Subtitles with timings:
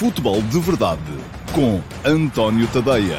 [0.00, 1.12] Futebol de Verdade
[1.54, 3.18] com António Tadeia.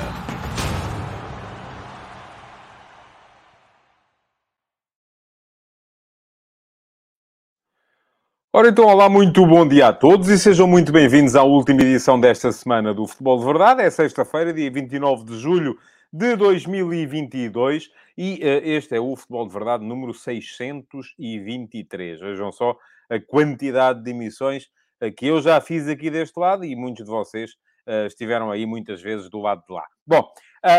[8.52, 12.20] Ora então, olá, muito bom dia a todos e sejam muito bem-vindos à última edição
[12.20, 13.84] desta semana do Futebol de Verdade.
[13.84, 15.78] É sexta-feira, dia 29 de julho
[16.12, 22.20] de 2022 e uh, este é o Futebol de Verdade número 623.
[22.20, 22.76] Vejam só
[23.08, 24.68] a quantidade de emissões
[25.10, 27.52] que eu já fiz aqui deste lado e muitos de vocês
[27.88, 29.86] uh, estiveram aí muitas vezes do lado de lá.
[30.06, 30.28] Bom,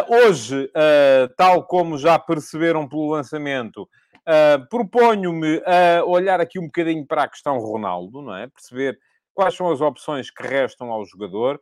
[0.09, 0.71] hoje,
[1.37, 3.89] tal como já perceberam pelo lançamento,
[4.71, 8.47] proponho-me a olhar aqui um bocadinho para a questão Ronaldo, não é?
[8.47, 8.97] Perceber
[9.35, 11.59] quais são as opções que restam ao jogador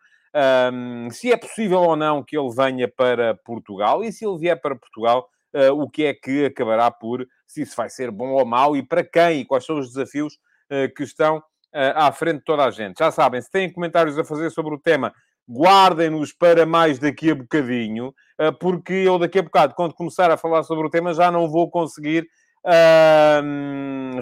[0.73, 4.61] um, se é possível ou não que ele venha para Portugal e se ele vier
[4.61, 8.45] para Portugal, uh, o que é que acabará por, se isso vai ser bom ou
[8.45, 11.42] mau e para quem e quais são os desafios uh, que estão uh,
[11.73, 12.98] à frente de toda a gente.
[12.98, 15.12] Já sabem, se têm comentários a fazer sobre o tema,
[15.48, 18.14] guardem-nos para mais daqui a bocadinho,
[18.58, 21.70] porque eu daqui a bocado, quando começar a falar sobre o tema, já não vou
[21.70, 22.27] conseguir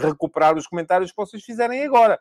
[0.00, 2.18] recuperar os comentários que vocês fizerem agora.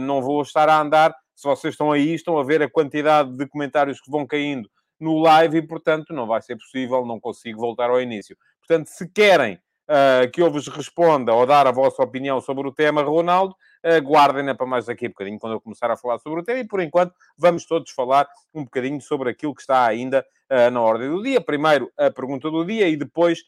[0.00, 3.46] não vou estar a andar se vocês estão aí, estão a ver a quantidade de
[3.46, 7.88] comentários que vão caindo no live e, portanto, não vai ser possível, não consigo voltar
[7.88, 8.36] ao início.
[8.58, 9.58] Portanto, se querem
[9.90, 13.98] uh, que eu vos responda ou dar a vossa opinião sobre o tema Ronaldo, uh,
[13.98, 16.60] guardem-na para mais daqui a bocadinho, quando eu começar a falar sobre o tema.
[16.60, 20.80] E, por enquanto, vamos todos falar um bocadinho sobre aquilo que está ainda uh, na
[20.80, 21.40] ordem do dia.
[21.40, 23.40] Primeiro, a pergunta do dia e depois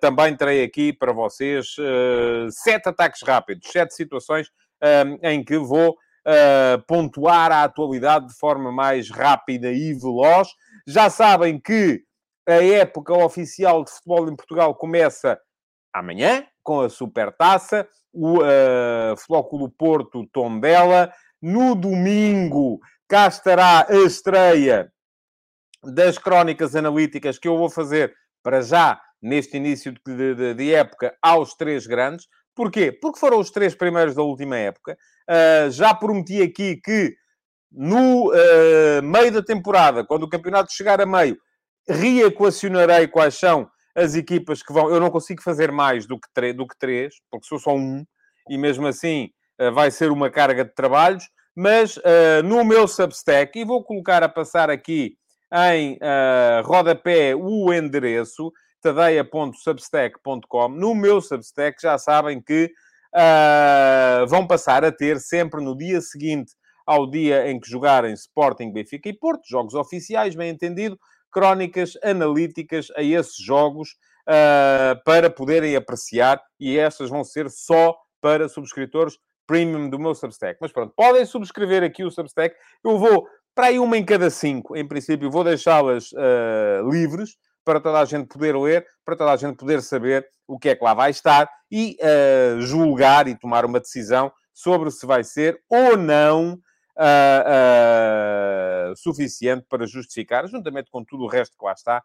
[0.00, 1.74] também terei aqui para vocês
[2.50, 4.52] sete ataques rápidos, sete situações
[5.22, 10.48] em que vou uh, pontuar a atualidade de forma mais rápida e veloz.
[10.86, 12.02] Já sabem que
[12.48, 15.38] a época oficial de futebol em Portugal começa
[15.92, 21.12] amanhã, com a Supertaça, o uh, Flóculo Porto Tondela.
[21.40, 24.92] No domingo, cá estará a estreia
[25.82, 31.14] das crónicas analíticas que eu vou fazer para já, neste início de, de, de época,
[31.20, 32.26] aos três grandes.
[32.54, 32.92] Porquê?
[32.92, 34.96] Porque foram os três primeiros da última época.
[35.28, 37.14] Uh, já prometi aqui que
[37.70, 41.38] no uh, meio da temporada, quando o campeonato chegar a meio,
[41.88, 44.90] reequacionarei quais são as equipas que vão.
[44.90, 48.04] Eu não consigo fazer mais do que, do que três, porque sou só um,
[48.48, 51.28] e mesmo assim uh, vai ser uma carga de trabalhos.
[51.54, 51.98] Mas
[52.46, 55.18] no meu Substack, e vou colocar a passar aqui
[55.52, 55.98] em
[56.64, 58.50] rodapé o endereço,
[58.82, 60.68] tadeia.substack.com.
[60.68, 62.72] No meu Substack já sabem que
[63.14, 66.52] uh, vão passar a ter sempre no dia seguinte
[66.86, 70.98] ao dia em que jogarem Sporting, Benfica e Porto, jogos oficiais, bem entendido,
[71.30, 73.90] crónicas analíticas a esses jogos
[74.28, 80.58] uh, para poderem apreciar e essas vão ser só para subscritores premium do meu Substack.
[80.60, 82.54] Mas pronto, podem subscrever aqui o Substack.
[82.84, 87.80] Eu vou para aí uma em cada cinco, em princípio, vou deixá-las uh, livres para
[87.80, 90.84] toda a gente poder ler, para toda a gente poder saber o que é que
[90.84, 95.96] lá vai estar e uh, julgar e tomar uma decisão sobre se vai ser ou
[95.96, 96.58] não
[96.96, 102.02] uh, uh, suficiente para justificar, juntamente com tudo o resto que lá está,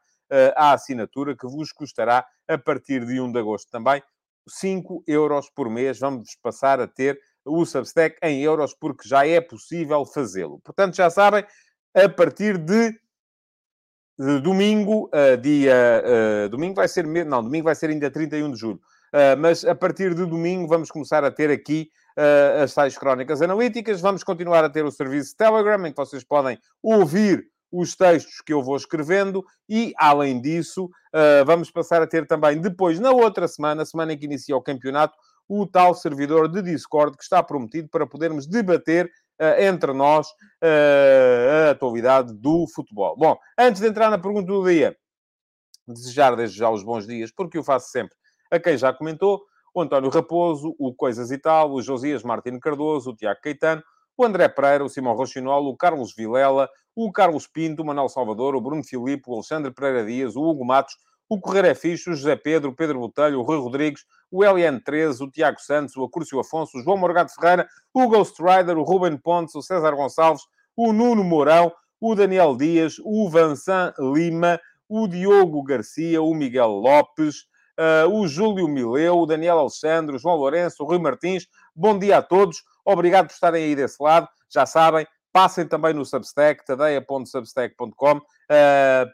[0.58, 4.04] a assinatura que vos custará a partir de 1 de agosto também
[4.46, 6.00] 5 euros por mês.
[6.00, 10.60] Vamos passar a ter o Substack em euros porque já é possível fazê-lo.
[10.60, 11.46] Portanto, já sabem,
[11.94, 13.00] a partir de
[14.42, 16.04] domingo, uh, dia.
[16.46, 17.06] Uh, domingo vai ser.
[17.06, 18.82] Não, domingo vai ser ainda 31 de julho.
[19.14, 21.90] Uh, mas a partir de domingo vamos começar a ter aqui
[22.62, 24.02] as tais crónicas analíticas.
[24.02, 28.54] Vamos continuar a ter o serviço Telegram, em que vocês podem ouvir os textos que
[28.54, 30.90] eu vou escrevendo e, além disso,
[31.46, 35.16] vamos passar a ter também depois, na outra semana, semana em que inicia o campeonato,
[35.48, 41.68] o tal servidor de Discord que está prometido para podermos debater uh, entre nós uh,
[41.68, 43.16] a atualidade do futebol.
[43.18, 44.96] Bom, antes de entrar na pergunta do dia,
[45.88, 48.16] desejar desde já os bons dias, porque eu faço sempre
[48.52, 49.42] a quem já comentou,
[49.74, 53.84] o António Raposo, o Coisas e Tal, o Josias Martino Cardoso, o Tiago Caetano,
[54.18, 58.56] o André Pereira, o Simão Rochinol, o Carlos Vilela, o Carlos Pinto, o Manuel Salvador,
[58.56, 60.96] o Bruno Filipe, o Alexandre Pereira Dias, o Hugo Matos,
[61.30, 65.22] o Correr é Fixe, o José Pedro, o Pedro Botelho, o Rui Rodrigues, o LN13,
[65.22, 69.18] o Tiago Santos, o Acúrcio Afonso, o João Morgado Ferreira, o Ghost Rider, o Ruben
[69.18, 70.44] Pontes, o César Gonçalves,
[70.76, 77.46] o Nuno Mourão, o Daniel Dias, o Vansan Lima, o Diogo Garcia, o Miguel Lopes,
[77.78, 81.48] uh, o Júlio Mileu, o Daniel Alexandre, o João Lourenço, o Rui Martins.
[81.76, 82.64] Bom dia a todos.
[82.84, 84.28] Obrigado por estarem aí desse lado.
[84.50, 88.22] Já sabem, passem também no Substack, tadeia.substack.com, uh,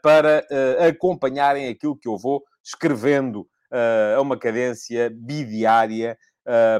[0.02, 3.46] para uh, acompanharem aquilo que eu vou escrevendo
[4.16, 6.16] a uma cadência bidiária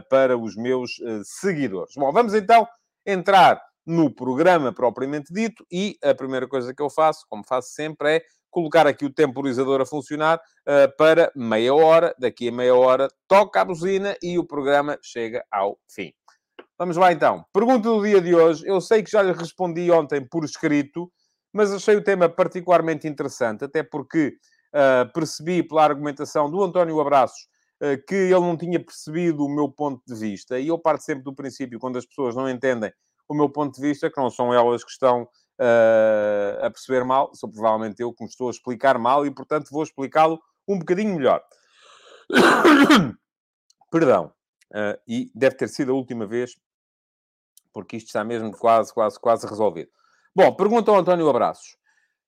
[0.08, 0.92] para os meus
[1.24, 1.92] seguidores.
[1.96, 2.68] Bom, vamos então
[3.04, 8.16] entrar no programa propriamente dito e a primeira coisa que eu faço, como faço sempre,
[8.16, 8.22] é
[8.54, 12.14] colocar aqui o temporizador a funcionar uh, para meia hora.
[12.18, 16.12] Daqui a meia hora toca a buzina e o programa chega ao fim.
[16.78, 17.44] Vamos lá então.
[17.52, 18.64] Pergunta do dia de hoje.
[18.66, 21.10] Eu sei que já lhe respondi ontem por escrito,
[21.52, 24.34] mas achei o tema particularmente interessante, até porque
[24.72, 27.48] uh, percebi pela argumentação do António Abraços
[27.82, 30.58] uh, que ele não tinha percebido o meu ponto de vista.
[30.60, 32.92] E eu parto sempre do princípio, quando as pessoas não entendem
[33.28, 35.26] o meu ponto de vista, que não são elas que estão
[35.60, 39.68] uh, a perceber mal, sou provavelmente eu que me estou a explicar mal e, portanto,
[39.70, 41.42] vou explicá-lo um bocadinho melhor.
[43.90, 44.32] Perdão.
[44.70, 46.56] Uh, e deve ter sido a última vez,
[47.72, 49.90] porque isto está mesmo quase, quase, quase resolvido.
[50.34, 51.76] Bom, pergunta ao António Abraços.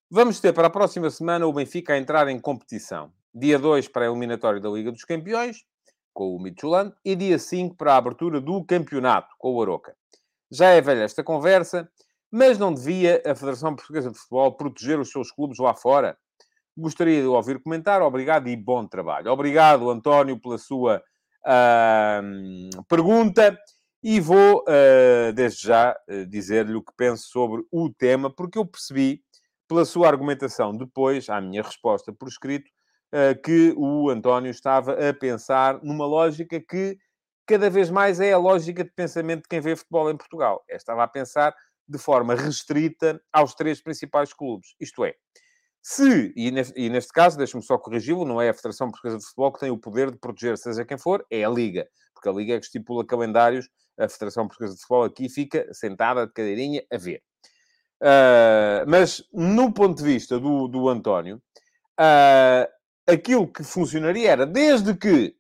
[0.09, 3.13] Vamos ter para a próxima semana o Benfica a entrar em competição.
[3.35, 5.65] Dia 2 para a eliminatória da Liga dos Campeões,
[6.15, 9.97] com o Midtjylland, e dia 5 para a abertura do campeonato, com o Aroca.
[10.51, 11.91] Já é velha esta conversa,
[12.31, 16.17] mas não devia a Federação Portuguesa de Futebol proteger os seus clubes lá fora?
[16.77, 18.03] Gostaria de ouvir comentar.
[18.03, 19.31] Obrigado e bom trabalho.
[19.31, 21.03] Obrigado, António, pela sua
[21.47, 23.59] uh, pergunta.
[24.03, 28.67] E vou, uh, desde já, uh, dizer-lhe o que penso sobre o tema, porque eu
[28.67, 29.23] percebi,
[29.67, 32.71] pela sua argumentação depois, à minha resposta por escrito,
[33.13, 36.97] uh, que o António estava a pensar numa lógica que
[37.47, 40.63] cada vez mais é a lógica de pensamento de quem vê futebol em Portugal.
[40.69, 41.55] Eu estava a pensar
[41.89, 44.75] de forma restrita aos três principais clubes.
[44.81, 45.15] Isto é,
[45.89, 49.61] se, e neste, caso, deixe-me só corrigi-lo, não é a Federação Portuguesa de Futebol que
[49.61, 51.89] tem o poder de proteger, seja quem for, é a Liga.
[52.13, 56.27] Porque a Liga é que estipula calendários, a Federação Portuguesa de Futebol aqui fica sentada
[56.27, 57.23] de cadeirinha a ver.
[58.03, 61.41] Uh, mas, no ponto de vista do, do António,
[62.01, 62.69] uh,
[63.07, 65.37] aquilo que funcionaria era, desde que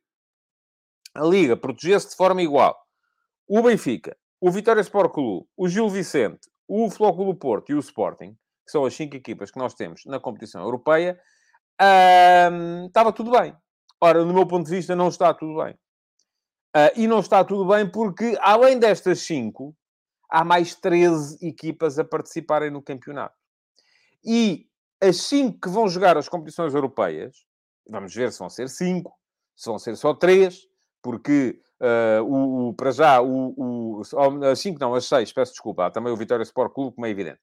[1.12, 2.78] a Liga protegesse de forma igual
[3.48, 8.36] o Benfica, o Vitória Sport Clube, o Gil Vicente, o Flóculo Porto e o Sporting,
[8.64, 11.18] que são as cinco equipas que nós temos na competição europeia,
[12.52, 13.56] hum, estava tudo bem.
[14.00, 15.74] Ora, no meu ponto de vista, não está tudo bem.
[16.76, 19.74] Uh, e não está tudo bem porque, além destas cinco,
[20.30, 23.34] há mais 13 equipas a participarem no campeonato.
[24.24, 24.66] E
[25.00, 27.46] as cinco que vão jogar as competições europeias,
[27.88, 29.16] vamos ver se vão ser cinco,
[29.56, 30.66] se vão ser só três,
[31.02, 34.02] porque uh, o, o, para já, o, o,
[34.50, 37.10] as 5 não, as 6, peço desculpa, há também o Vitória Sport Clube, como é
[37.10, 37.38] evidente.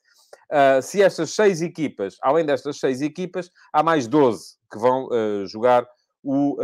[0.52, 5.46] Uh, se estas seis equipas, além destas seis equipas, há mais 12 que vão uh,
[5.48, 5.86] jogar
[6.24, 6.58] o,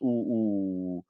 [0.00, 1.04] o,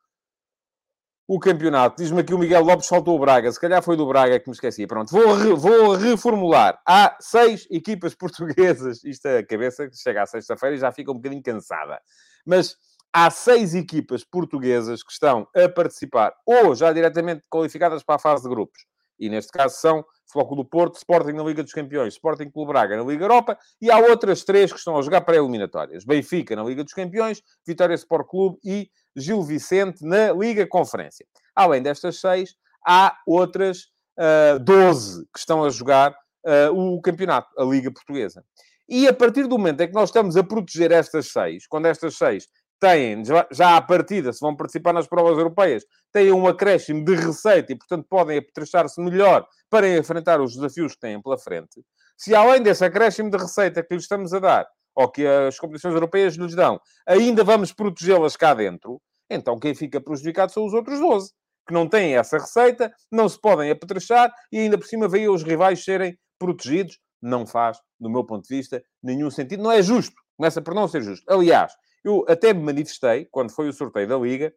[1.27, 1.97] o, campeonato.
[1.97, 3.51] Diz-me aqui o Miguel Lopes faltou o Braga.
[3.51, 4.87] Se calhar foi do Braga que me esqueci.
[4.87, 6.79] Pronto, vou, re, vou reformular.
[6.87, 9.03] Há seis equipas portuguesas.
[9.03, 12.01] Isto é a cabeça que chega à sexta-feira e já fica um bocadinho cansada.
[12.47, 12.77] Mas
[13.13, 18.43] há seis equipas portuguesas que estão a participar, ou já diretamente qualificadas para a fase
[18.43, 18.87] de grupos.
[19.19, 22.97] E neste caso são Floco do Porto, Sporting na Liga dos Campeões, Sporting Clube Braga
[22.97, 26.05] na Liga Europa, e há outras três que estão a jogar pré-eliminatórias.
[26.05, 31.27] Benfica na Liga dos Campeões, Vitória Sport Clube e Gil Vicente na Liga Conferência.
[31.55, 32.55] Além destas seis,
[32.87, 33.85] há outras
[34.19, 38.45] uh, ah, 12 que estão a jogar uh, o campeonato, a Liga Portuguesa.
[38.89, 42.17] E a partir do momento em que nós estamos a proteger estas seis, quando estas
[42.17, 42.49] seis
[42.81, 47.73] têm, já à partida, se vão participar nas provas europeias, têm um acréscimo de receita
[47.73, 51.83] e, portanto, podem apetrechar-se melhor para enfrentar os desafios que têm pela frente.
[52.17, 55.95] Se além desse acréscimo de receita que lhes estamos a dar, ou que as competições
[55.95, 59.01] europeias lhes dão, ainda vamos protegê-las cá dentro,
[59.31, 61.31] então quem fica prejudicado são os outros 12,
[61.67, 65.43] que não têm essa receita, não se podem apetrechar e ainda por cima veem os
[65.43, 66.99] rivais serem protegidos.
[67.21, 69.63] Não faz, do meu ponto de vista, nenhum sentido.
[69.63, 70.15] Não é justo.
[70.37, 71.25] Começa por não ser justo.
[71.29, 71.73] Aliás,
[72.05, 74.53] eu até me manifestei, quando foi o sorteio da Liga,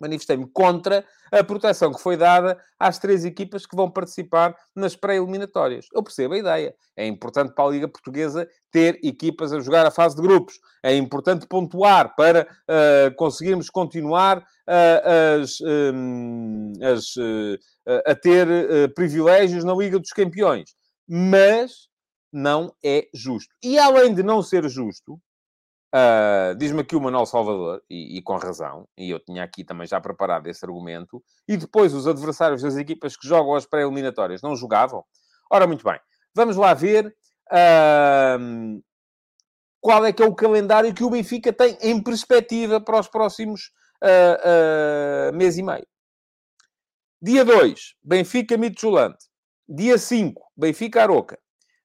[0.00, 5.86] manifestei-me contra a proteção que foi dada às três equipas que vão participar nas pré-eliminatórias.
[5.92, 6.74] Eu percebo a ideia.
[6.96, 10.58] É importante para a Liga Portuguesa ter equipas a jogar a fase de grupos.
[10.82, 17.58] É importante pontuar para uh, conseguirmos continuar uh, as, um, as, uh,
[18.06, 18.46] a ter
[18.94, 20.74] privilégios na Liga dos Campeões.
[21.08, 21.88] Mas
[22.32, 23.52] não é justo.
[23.62, 25.18] E além de não ser justo,
[25.96, 29.86] Uh, Diz-me aqui o Manuel Salvador, e, e, com razão, e eu tinha aqui também
[29.86, 34.54] já preparado esse argumento, e depois os adversários das equipas que jogam as pré-eliminatórias não
[34.54, 35.02] jogavam.
[35.50, 35.98] Ora, muito bem,
[36.34, 37.06] vamos lá ver
[37.50, 38.82] uh,
[39.80, 43.70] qual é que é o calendário que o Benfica tem em perspectiva para os próximos
[44.04, 45.86] uh, mês e meio.
[47.22, 49.16] Dia 2, Benfica Midtjylland.
[49.66, 51.38] Dia 5, Benfica Aroca.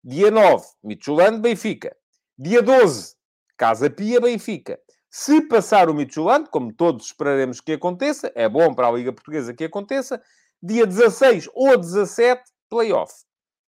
[0.03, 1.95] Dia 9, Midtjylland Benfica.
[2.37, 3.15] Dia 12,
[3.61, 4.79] Casa Pia, Benfica.
[5.07, 9.53] Se passar o Midtjylland, como todos esperaremos que aconteça, é bom para a Liga Portuguesa
[9.53, 10.19] que aconteça,
[10.63, 13.13] dia 16 ou 17, play-off.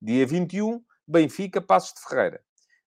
[0.02, 2.42] Dia 21, Benfica, Passos de Ferreira.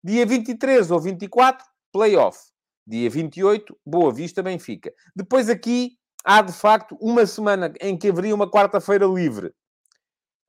[0.04, 2.40] Dia 23 ou 24, play-off.
[2.88, 4.92] Dia 28, Boa Vista, Benfica.
[5.16, 5.92] Depois aqui
[6.24, 9.54] há, de facto, uma semana em que haveria uma quarta-feira livre.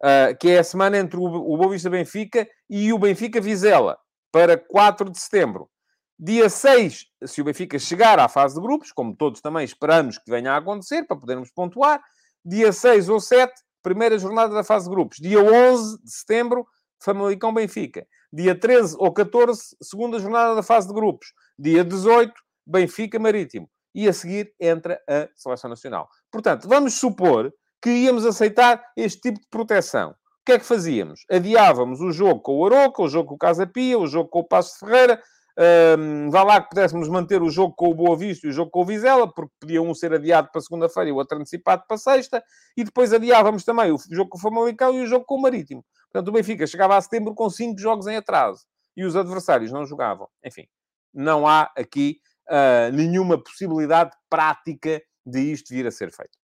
[0.03, 3.99] Uh, que é a semana entre o, o Boa Vista Benfica e o Benfica Vizela,
[4.33, 5.69] para 4 de setembro.
[6.18, 10.30] Dia 6, se o Benfica chegar à fase de grupos, como todos também esperamos que
[10.30, 12.02] venha a acontecer, para podermos pontuar.
[12.42, 15.18] Dia 6 ou 7, primeira jornada da fase de grupos.
[15.18, 16.66] Dia 11 de setembro,
[17.02, 18.06] Famalicão Benfica.
[18.32, 21.35] Dia 13 ou 14, segunda jornada da fase de grupos.
[21.58, 22.32] Dia 18,
[22.66, 23.68] Benfica Marítimo.
[23.94, 26.08] E a seguir entra a Seleção Nacional.
[26.30, 30.11] Portanto, vamos supor que íamos aceitar este tipo de proteção.
[30.11, 30.14] O
[30.46, 31.25] que é que fazíamos?
[31.30, 34.40] Adiávamos o jogo com o Aroca, o jogo com o Casa Pia, o jogo com
[34.40, 35.20] o Passo Ferreira,
[35.59, 38.71] um, vá lá que pudéssemos manter o jogo com o Boa Vista e o jogo
[38.71, 41.97] com o Vizela, porque podia um ser adiado para segunda-feira e o outro antecipado para
[41.97, 42.45] sexta,
[42.77, 45.85] e depois adiávamos também o jogo com o Famalicão e o jogo com o Marítimo.
[46.13, 49.85] Portanto, o Benfica chegava a setembro com cinco jogos em atraso e os adversários não
[49.87, 50.29] jogavam.
[50.45, 50.67] Enfim,
[51.13, 56.39] não há aqui uh, nenhuma possibilidade prática de isto vir a ser feito.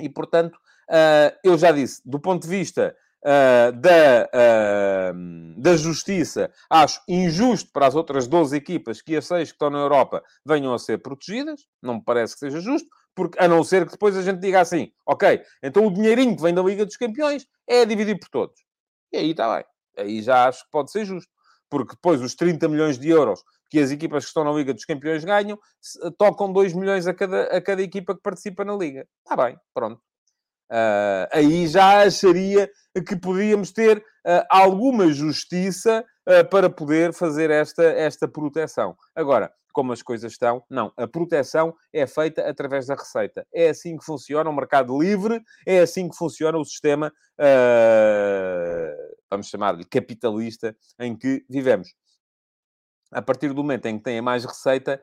[0.00, 4.28] E, portanto, uh, eu já disse, do ponto de vista uh, da,
[5.12, 9.70] uh, da justiça, acho injusto para as outras 12 equipas que as seis que estão
[9.70, 11.62] na Europa venham a ser protegidas.
[11.82, 14.60] Não me parece que seja justo, porque a não ser que depois a gente diga
[14.60, 18.60] assim, ok, então o dinheirinho que vem da Liga dos Campeões é dividido por todos.
[19.12, 19.64] E aí está bem.
[19.96, 21.30] Aí já acho que pode ser justo.
[21.70, 24.84] Porque depois os 30 milhões de euros que as equipas que estão na Liga dos
[24.84, 25.58] Campeões ganham,
[26.16, 29.06] tocam 2 milhões a cada, a cada equipa que participa na Liga.
[29.22, 30.00] Está bem, pronto.
[30.70, 32.70] Uh, aí já acharia
[33.06, 38.94] que podíamos ter uh, alguma justiça uh, para poder fazer esta, esta proteção.
[39.14, 40.92] Agora, como as coisas estão, não.
[40.96, 43.46] A proteção é feita através da receita.
[43.54, 47.12] É assim que funciona o mercado livre, é assim que funciona o sistema,
[49.30, 51.94] vamos chamar-lhe capitalista, em que vivemos.
[53.12, 55.00] A partir do momento em que têm mais receita,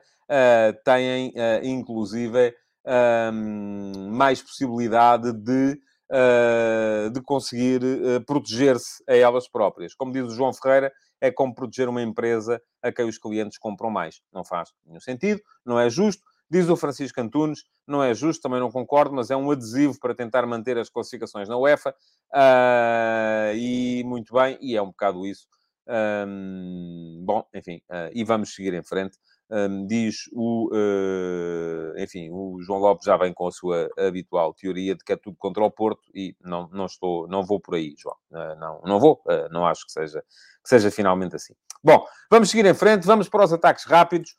[0.84, 1.32] têm,
[1.62, 2.54] inclusive,
[2.86, 5.78] um, mais possibilidade de,
[6.10, 9.94] uh, de conseguir uh, proteger-se a elas próprias.
[9.94, 13.90] Como diz o João Ferreira, é como proteger uma empresa a quem os clientes compram
[13.90, 14.20] mais.
[14.32, 16.22] Não faz nenhum sentido, não é justo.
[16.48, 20.14] Diz o Francisco Antunes, não é justo, também não concordo, mas é um adesivo para
[20.14, 21.92] tentar manter as classificações na UEFA.
[22.32, 25.48] Uh, e muito bem, e é um bocado isso.
[25.88, 29.18] Um, bom, enfim, uh, e vamos seguir em frente
[29.50, 34.94] um, diz o, uh, enfim, o João Lopes já vem com a sua habitual teoria
[34.94, 37.94] de que é tudo contra o Porto e não, não estou, não vou por aí,
[37.96, 38.16] João.
[38.30, 41.54] Uh, não, não vou, uh, não acho que seja, que seja finalmente assim.
[41.82, 44.34] Bom, vamos seguir em frente, vamos para os ataques rápidos.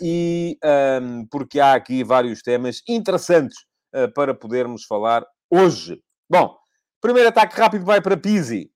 [0.00, 0.56] e
[1.02, 3.58] um, porque há aqui vários temas interessantes
[4.14, 6.00] para podermos falar hoje.
[6.30, 6.56] Bom,
[7.00, 8.70] primeiro ataque rápido vai para Pizzi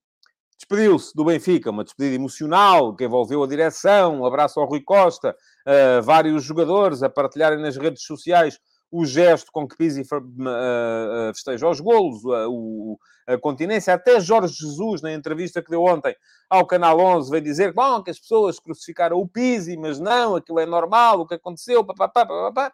[0.62, 5.37] despediu-se do Benfica, uma despedida emocional que envolveu a direção, um abraço ao Rui Costa,
[5.66, 11.69] uh, vários jogadores a partilharem nas redes sociais o gesto com que Pizzi uh, festeja
[11.69, 13.95] os golos, uh, a continência.
[13.95, 16.14] Até Jorge Jesus, na entrevista que deu ontem
[16.49, 20.61] ao Canal 11, veio dizer bom, que as pessoas crucificaram o Pizzi, mas não, aquilo
[20.61, 22.73] é normal, o que aconteceu, papapá, papapá.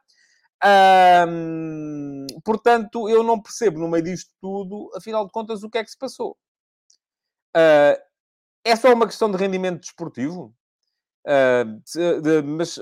[2.45, 5.90] Portanto, eu não percebo no meio disto tudo, afinal de contas, o que é que
[5.90, 6.37] se passou.
[7.58, 7.98] Uh,
[8.64, 10.54] é só uma questão de rendimento desportivo?
[11.26, 12.78] Uh, de, de, mas,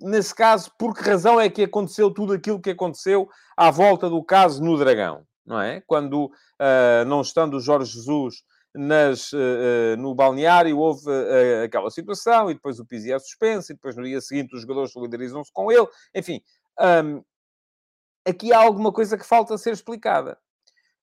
[0.00, 4.24] nesse caso, por que razão é que aconteceu tudo aquilo que aconteceu à volta do
[4.24, 5.26] caso no Dragão?
[5.44, 5.82] Não é?
[5.86, 8.42] Quando, uh, não estando o Jorge Jesus
[8.74, 11.04] nas, uh, no balneário, houve
[11.62, 14.92] aquela situação, e depois o Pizzi é suspenso, e depois no dia seguinte os jogadores
[14.92, 15.86] solidarizam-se com ele.
[16.14, 16.40] Enfim,
[16.80, 17.22] um,
[18.26, 20.38] aqui há alguma coisa que falta ser explicada.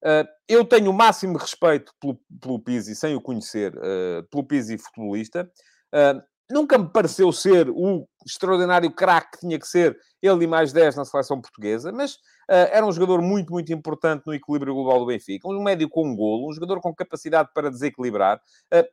[0.03, 4.77] Uh, eu tenho o máximo respeito pelo, pelo Pizzi, sem o conhecer, uh, pelo Pizzi
[4.77, 5.49] futebolista.
[5.93, 10.73] Uh, nunca me pareceu ser o extraordinário craque que tinha que ser ele e mais
[10.73, 12.17] 10 na seleção portuguesa, mas
[12.49, 15.47] era um jogador muito, muito importante no equilíbrio global do Benfica.
[15.47, 18.41] Um médio com golo, um jogador com capacidade para desequilibrar.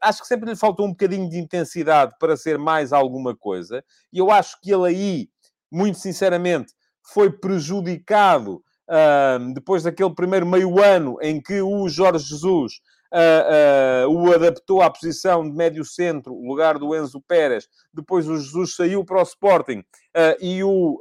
[0.00, 3.84] acho que sempre lhe faltou um bocadinho de intensidade para ser mais alguma coisa.
[4.12, 5.28] E eu acho que ele aí,
[5.72, 6.72] muito sinceramente,
[7.02, 12.80] foi prejudicado uh, depois daquele primeiro meio ano em que o Jorge Jesus
[13.12, 18.28] uh, uh, o adaptou à posição de médio centro, o lugar do Enzo Pérez, depois
[18.28, 19.84] o Jesus saiu para o Sporting
[20.40, 20.98] e o,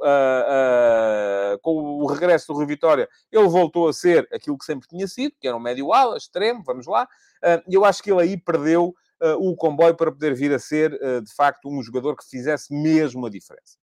[1.60, 5.34] com o regresso do Rui Vitória, ele voltou a ser aquilo que sempre tinha sido,
[5.40, 7.08] que era um médio ala, extremo, vamos lá,
[7.66, 10.92] e eu acho que ele aí perdeu uh, o comboio para poder vir a ser,
[10.94, 13.76] uh, de facto, um jogador que fizesse mesmo a diferença.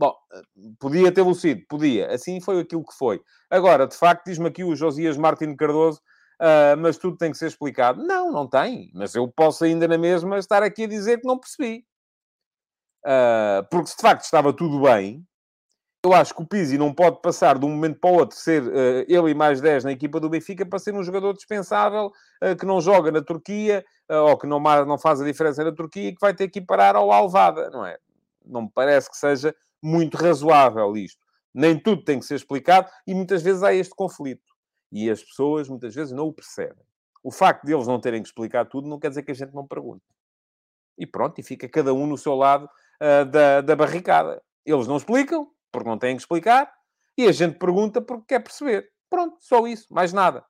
[0.00, 0.16] Bom,
[0.78, 2.10] podia tê-lo sido, podia.
[2.10, 3.20] Assim foi aquilo que foi.
[3.50, 6.00] Agora, de facto, diz-me aqui o Josias Martins Cardoso,
[6.40, 8.02] uh, mas tudo tem que ser explicado.
[8.02, 8.90] Não, não tem.
[8.94, 11.84] Mas eu posso ainda na mesma estar aqui a dizer que não percebi.
[13.04, 15.22] Uh, porque se de facto estava tudo bem,
[16.02, 18.62] eu acho que o Pizzi não pode passar de um momento para o outro, ser
[18.62, 22.06] uh, ele e mais 10 na equipa do Benfica, para ser um jogador dispensável,
[22.42, 25.72] uh, que não joga na Turquia, uh, ou que não, não faz a diferença na
[25.72, 27.98] Turquia e que vai ter que ir parar ao Alvada, não é?
[28.46, 31.24] Não me parece que seja muito razoável isto.
[31.52, 34.50] Nem tudo tem que ser explicado e muitas vezes há este conflito.
[34.92, 36.84] E as pessoas muitas vezes não o percebem.
[37.22, 39.54] O facto de eles não terem que explicar tudo não quer dizer que a gente
[39.54, 40.04] não pergunte.
[40.98, 42.68] E pronto, e fica cada um no seu lado
[43.30, 44.42] da, da barricada.
[44.64, 46.70] Eles não explicam, porque não têm que explicar,
[47.16, 48.88] e a gente pergunta porque quer perceber.
[49.08, 50.44] Pronto, só isso, mais nada.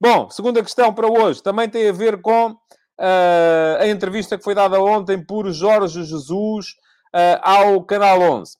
[0.00, 4.54] Bom, segunda questão para hoje também tem a ver com uh, a entrevista que foi
[4.54, 6.66] dada ontem por Jorge Jesus
[7.14, 8.56] uh, ao Canal 11.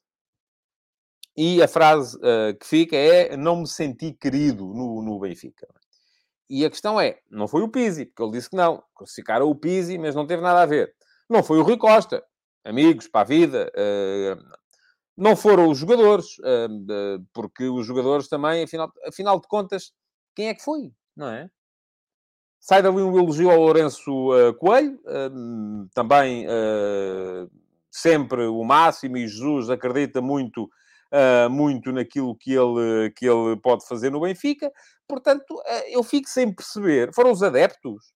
[1.36, 5.66] E a frase uh, que fica é: Não me senti querido no, no Benfica.
[6.48, 8.82] E a questão é: não foi o Pizzi, porque ele disse que não.
[8.94, 10.94] Crucificaram o Pizzi, mas não teve nada a ver.
[11.28, 12.24] Não foi o Rui Costa.
[12.64, 13.72] Amigos para a vida.
[13.76, 14.56] Uh,
[15.16, 16.36] não foram os jogadores,
[17.32, 19.90] porque os jogadores também, afinal, afinal de contas,
[20.34, 20.92] quem é que foi?
[21.16, 21.48] Não é?
[22.60, 27.50] Sai dali um elogio ao Lourenço uh, Coelho, uh, também uh,
[27.90, 30.68] sempre o máximo, e Jesus acredita muito,
[31.50, 34.70] muito naquilo que ele, que ele pode fazer no Benfica.
[35.08, 37.12] Portanto, eu fico sem perceber.
[37.14, 38.12] Foram os adeptos.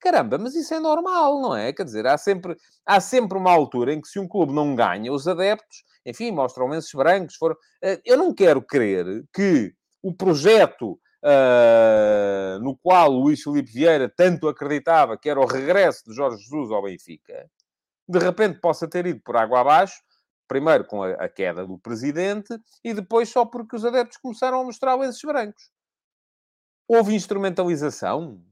[0.00, 1.72] Caramba, mas isso é normal, não é?
[1.72, 2.56] Quer dizer, há sempre,
[2.86, 6.68] há sempre uma altura em que se um clube não ganha, os adeptos enfim, mostram
[6.68, 7.36] lenços brancos.
[7.36, 7.56] Foram...
[7.82, 14.48] Eh, eu não quero crer que o projeto uh, no qual Luís Filipe Vieira tanto
[14.48, 17.50] acreditava que era o regresso de Jorge Jesus ao Benfica,
[18.08, 20.00] de repente possa ter ido por água abaixo,
[20.48, 24.64] primeiro com a, a queda do presidente e depois só porque os adeptos começaram a
[24.64, 25.70] mostrar lenços brancos.
[26.88, 28.42] Houve instrumentalização?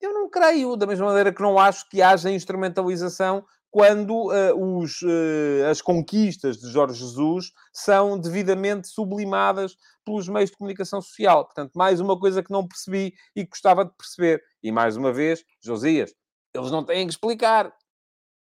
[0.00, 3.44] Eu não creio, da mesma maneira que não acho que haja instrumentalização
[3.74, 10.56] quando uh, os, uh, as conquistas de Jorge Jesus são devidamente sublimadas pelos meios de
[10.56, 11.44] comunicação social.
[11.44, 14.40] Portanto, mais uma coisa que não percebi e que gostava de perceber.
[14.62, 16.14] E mais uma vez, Josias,
[16.54, 17.74] eles não têm que explicar.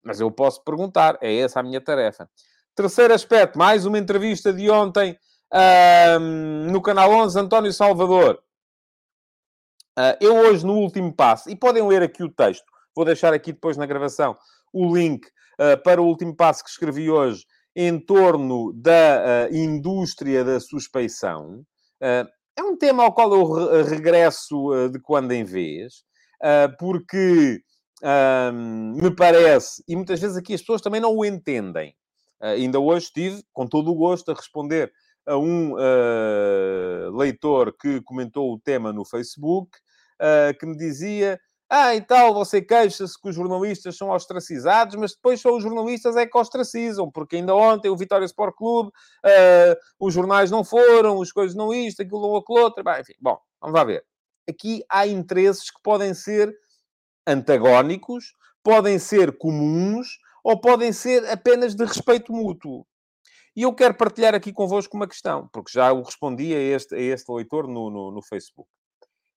[0.03, 2.29] Mas eu posso perguntar, é essa a minha tarefa.
[2.81, 5.15] Terceiro aspecto, mais uma entrevista de ontem
[5.53, 8.43] uh, no Canal 11, António Salvador.
[9.95, 12.65] Ah, eu hoje, no último passo, e podem ler aqui o texto,
[12.97, 14.35] vou deixar aqui depois na gravação,
[14.73, 17.45] o link uh, para o último passo que escrevi hoje
[17.77, 21.63] em torno da uh, indústria da suspeição.
[22.03, 26.03] Uh, é um tema ao qual eu re regresso de quando em vez,
[26.79, 27.63] porque
[28.55, 31.95] me parece, e muitas vezes aqui as pessoas também não o entendem.
[32.41, 34.93] Ainda hoje estive, com todo o gosto, a responder
[35.27, 35.75] a um
[37.17, 39.79] leitor que comentou o tema no Facebook,
[40.59, 41.39] que me dizia
[41.73, 46.17] ah, e tal, você queixa-se que os jornalistas são ostracizados, mas depois só os jornalistas
[46.17, 51.23] é que ostracizam, porque ainda ontem o Vitória Sport Clube, uh, os jornais não foram,
[51.23, 53.13] as coisas não isto, aquilo não aquilo outro, Bem, enfim.
[53.21, 54.05] Bom, vamos lá ver.
[54.49, 56.53] Aqui há interesses que podem ser
[57.25, 62.87] antagónicos, podem ser comuns, ou podem ser apenas de respeito mútuo.
[63.57, 66.99] E eu quero partilhar aqui convosco uma questão, porque já o respondi a este, a
[66.99, 68.69] este leitor no, no, no Facebook.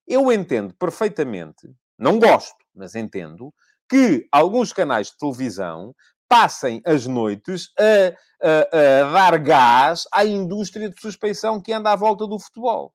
[0.08, 3.54] Eu entendo perfeitamente não gosto, mas entendo,
[3.90, 5.96] que alguns canais de televisão
[6.28, 11.96] passem as noites a, a, a, dar gás à indústria de suspeição que anda à
[11.96, 12.94] volta do futebol.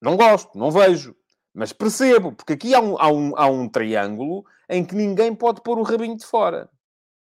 [0.00, 1.16] Não gosto, não vejo.
[1.54, 5.62] Mas percebo, porque aqui há um, há um, há um triângulo em que ninguém pode
[5.62, 6.70] pôr o rabinho de fora.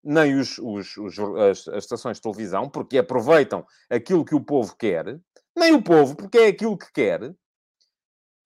[0.03, 4.75] Nem os, os, os as, as, estações de televisão, porque aproveitam aquilo que o povo
[4.77, 5.19] quer,
[5.57, 7.35] nem o povo, porque é aquilo que quer,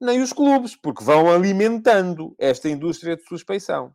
[0.02, 3.94] nem os clubes, porque vão alimentando esta indústria de suspeição.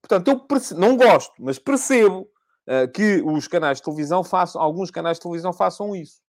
[0.00, 2.22] Portanto, eu não gosto, mas percebo
[2.66, 6.20] uh, que os canais de televisão façam, alguns canais de televisão façam isso.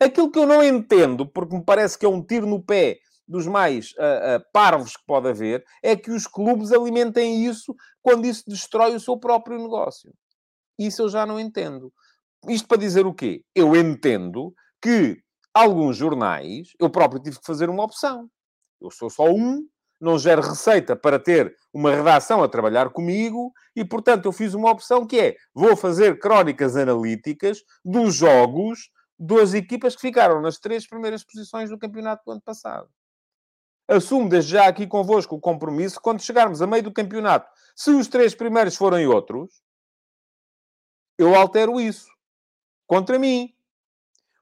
[0.00, 2.98] Aquilo que eu não entendo, porque me parece que é um tiro no pé
[3.30, 8.26] dos mais uh, uh, parvos que pode haver, é que os clubes alimentem isso quando
[8.26, 10.12] isso destrói o seu próprio negócio.
[10.76, 11.92] Isso eu já não entendo.
[12.48, 13.44] Isto para dizer o quê?
[13.54, 15.22] Eu entendo que
[15.54, 18.28] alguns jornais, eu próprio tive que fazer uma opção.
[18.80, 19.64] Eu sou só um,
[20.00, 24.70] não gero receita para ter uma redação a trabalhar comigo e, portanto, eu fiz uma
[24.70, 30.88] opção que é: vou fazer crónicas analíticas dos jogos das equipas que ficaram nas três
[30.88, 32.88] primeiras posições do campeonato do ano passado.
[33.90, 38.06] Assumo desde já aqui convosco o compromisso, quando chegarmos a meio do campeonato, se os
[38.08, 39.62] três primeiros forem outros,
[41.18, 42.08] eu altero isso.
[42.86, 43.52] Contra mim.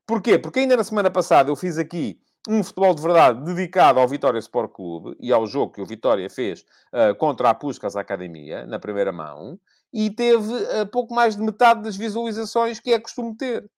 [0.07, 0.39] Porquê?
[0.39, 4.39] Porque ainda na semana passada eu fiz aqui um futebol de verdade dedicado ao Vitória
[4.39, 8.79] Sport Clube e ao jogo que o Vitória fez uh, contra a Puskas Academia, na
[8.79, 9.59] primeira mão,
[9.93, 13.69] e teve uh, pouco mais de metade das visualizações que é costume ter.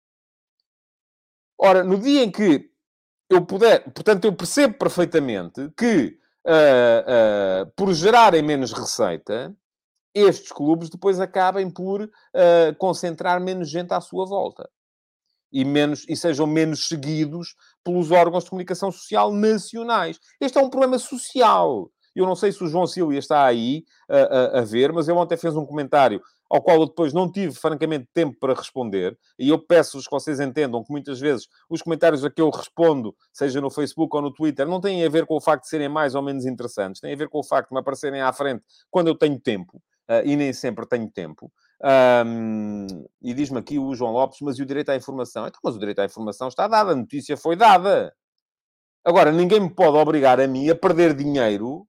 [1.59, 2.71] Ora, no dia em que
[3.31, 9.55] eu puder, portanto, eu percebo perfeitamente que uh, uh, por gerarem menos receita,
[10.13, 12.09] estes clubes depois acabem por uh,
[12.77, 14.69] concentrar menos gente à sua volta.
[15.53, 20.19] E, menos, e sejam menos seguidos pelos órgãos de comunicação social nacionais.
[20.41, 21.91] Este é um problema social.
[22.15, 25.37] Eu não sei se o João Silva está aí a, a, ver, mas ele ontem
[25.37, 29.17] fez um comentário ao qual eu depois não tive, francamente, tempo para responder.
[29.39, 33.15] E eu peço-vos que vocês entendam que muitas vezes os comentários a que eu respondo,
[33.33, 35.89] seja no Facebook ou no Twitter, não têm a ver com o facto de serem
[35.89, 38.65] mais ou menos interessantes, têm a ver com o facto de me aparecerem à frente
[38.91, 39.77] quando eu tenho tempo,
[40.11, 41.53] uh, e nem sempre tenho tempo.
[41.83, 42.87] Um,
[43.23, 45.47] e diz-me aqui o João Lopes, mas e o direito à informação?
[45.47, 48.13] Então, mas o direito à informação está dado, a notícia foi dada.
[49.05, 51.87] Agora, ninguém me pode obrigar a mim a perder dinheiro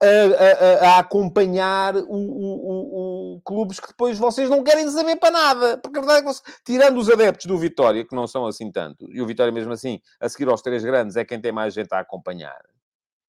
[0.00, 5.30] a, a, a acompanhar o, o, o, clubes que depois vocês não querem saber para
[5.30, 5.78] nada.
[5.78, 8.70] Porque a verdade é que, você, tirando os adeptos do Vitória, que não são assim
[8.70, 11.74] tanto, e o Vitória mesmo assim, a seguir aos três grandes, é quem tem mais
[11.74, 12.60] gente a acompanhar.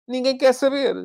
[0.08, 0.96] Ninguém quer saber.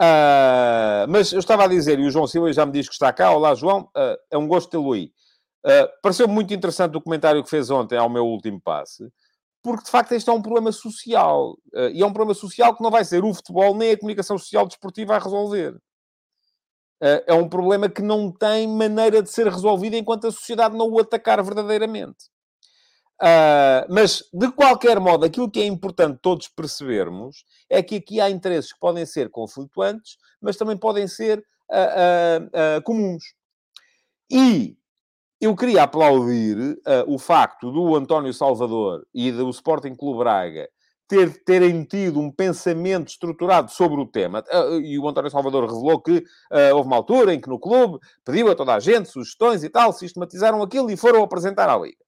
[0.00, 3.12] Uh, mas eu estava a dizer, e o João Silva já me diz que está
[3.12, 3.30] cá.
[3.30, 3.82] Olá, João.
[3.96, 5.12] Uh, é um gosto tê-lo aí.
[5.64, 9.04] Uh, pareceu muito interessante o comentário que fez ontem ao meu último passe
[9.62, 11.52] porque de facto este é um problema social.
[11.72, 14.36] Uh, e é um problema social que não vai ser o futebol nem a comunicação
[14.36, 15.74] social desportiva a resolver.
[17.00, 20.88] Uh, é um problema que não tem maneira de ser resolvido enquanto a sociedade não
[20.88, 22.30] o atacar verdadeiramente.
[23.20, 28.28] Uh, mas, de qualquer modo, aquilo que é importante todos percebermos é que aqui há
[28.28, 31.44] interesses que podem ser conflituantes, mas também podem ser
[32.84, 33.22] comuns.
[34.30, 34.76] E
[35.42, 36.78] eu queria aplaudir uh,
[37.08, 40.68] o facto do António Salvador e do Sporting Clube Braga
[41.08, 44.44] ter, terem tido um pensamento estruturado sobre o tema.
[44.52, 47.98] Uh, e o António Salvador revelou que uh, houve uma altura em que no clube
[48.24, 51.98] pediu a toda a gente sugestões e tal, sistematizaram aquilo e foram apresentar à Liga.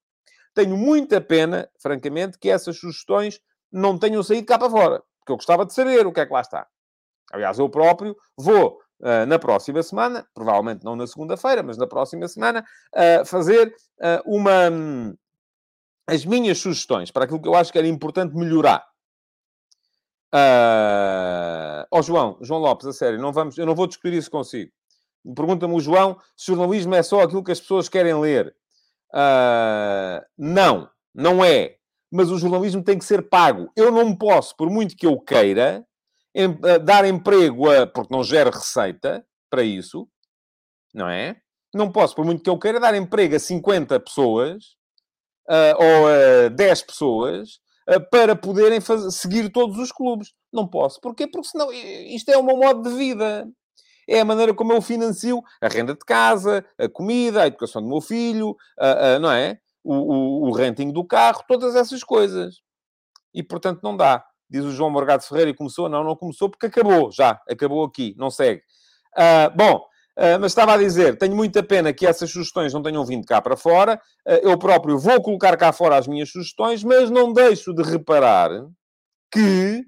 [0.55, 3.41] Tenho muita pena, francamente, que essas sugestões
[3.73, 6.33] não tenham saído cá para fora, porque eu gostava de saber o que é que
[6.33, 6.69] lá está.
[7.33, 12.27] Aliás, eu próprio vou uh, na próxima semana, provavelmente não na segunda-feira, mas na próxima
[12.27, 12.65] semana,
[12.95, 14.71] uh, fazer uh, uma.
[14.71, 15.15] Um,
[16.07, 18.85] as minhas sugestões para aquilo que eu acho que era importante melhorar.
[20.35, 24.71] Uh, oh, João, João Lopes, a sério, não vamos, eu não vou discutir isso consigo.
[25.35, 28.55] Pergunta-me o João se jornalismo é só aquilo que as pessoas querem ler.
[30.37, 31.77] Não, não é.
[32.13, 33.73] Mas o jornalismo tem que ser pago.
[33.75, 35.87] Eu não posso, por muito que eu queira,
[36.35, 37.87] em, dar emprego a.
[37.87, 40.09] porque não gera receita para isso,
[40.93, 41.37] não é?
[41.75, 44.77] Não posso, por muito que eu queira, dar emprego a 50 pessoas
[45.49, 46.09] uh, ou
[46.47, 50.33] a 10 pessoas uh, para poderem fazer, seguir todos os clubes.
[50.53, 51.01] Não posso.
[51.01, 51.27] Porquê?
[51.27, 53.49] Porque senão isto é o meu modo de vida.
[54.09, 57.89] É a maneira como eu financio a renda de casa, a comida, a educação do
[57.89, 59.59] meu filho, uh, não é?
[59.83, 62.57] O, o, o renting do carro, todas essas coisas.
[63.35, 65.89] E, portanto, não dá diz o João Morgado Ferreira, e começou?
[65.89, 68.63] Não, não começou porque acabou, já, acabou aqui, não segue.
[69.17, 73.05] Uh, bom, uh, mas estava a dizer, tenho muita pena que essas sugestões não tenham
[73.05, 77.11] vindo cá para fora, uh, eu próprio vou colocar cá fora as minhas sugestões, mas
[77.11, 78.51] não deixo de reparar
[79.33, 79.85] que,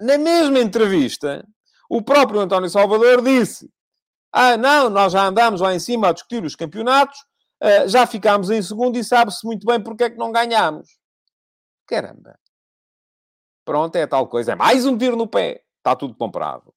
[0.00, 1.44] na mesma entrevista,
[1.90, 3.68] o próprio António Salvador disse
[4.32, 7.18] ah, não, nós já andámos lá em cima a discutir os campeonatos,
[7.88, 10.88] já ficámos em segundo e sabe-se muito bem porque é que não ganhámos.
[11.88, 12.38] Caramba.
[13.68, 14.52] Pronto, é tal coisa.
[14.52, 15.62] É mais um tiro no pé.
[15.76, 16.72] Está tudo comprado.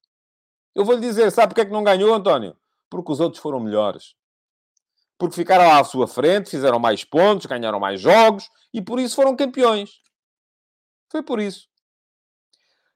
[0.76, 2.54] Eu vou lhe dizer, sabe porque é que não ganhou, António?
[2.90, 4.14] Porque os outros foram melhores.
[5.18, 9.16] Porque ficaram lá à sua frente, fizeram mais pontos, ganharam mais jogos e por isso
[9.16, 10.02] foram campeões.
[11.10, 11.70] Foi por isso.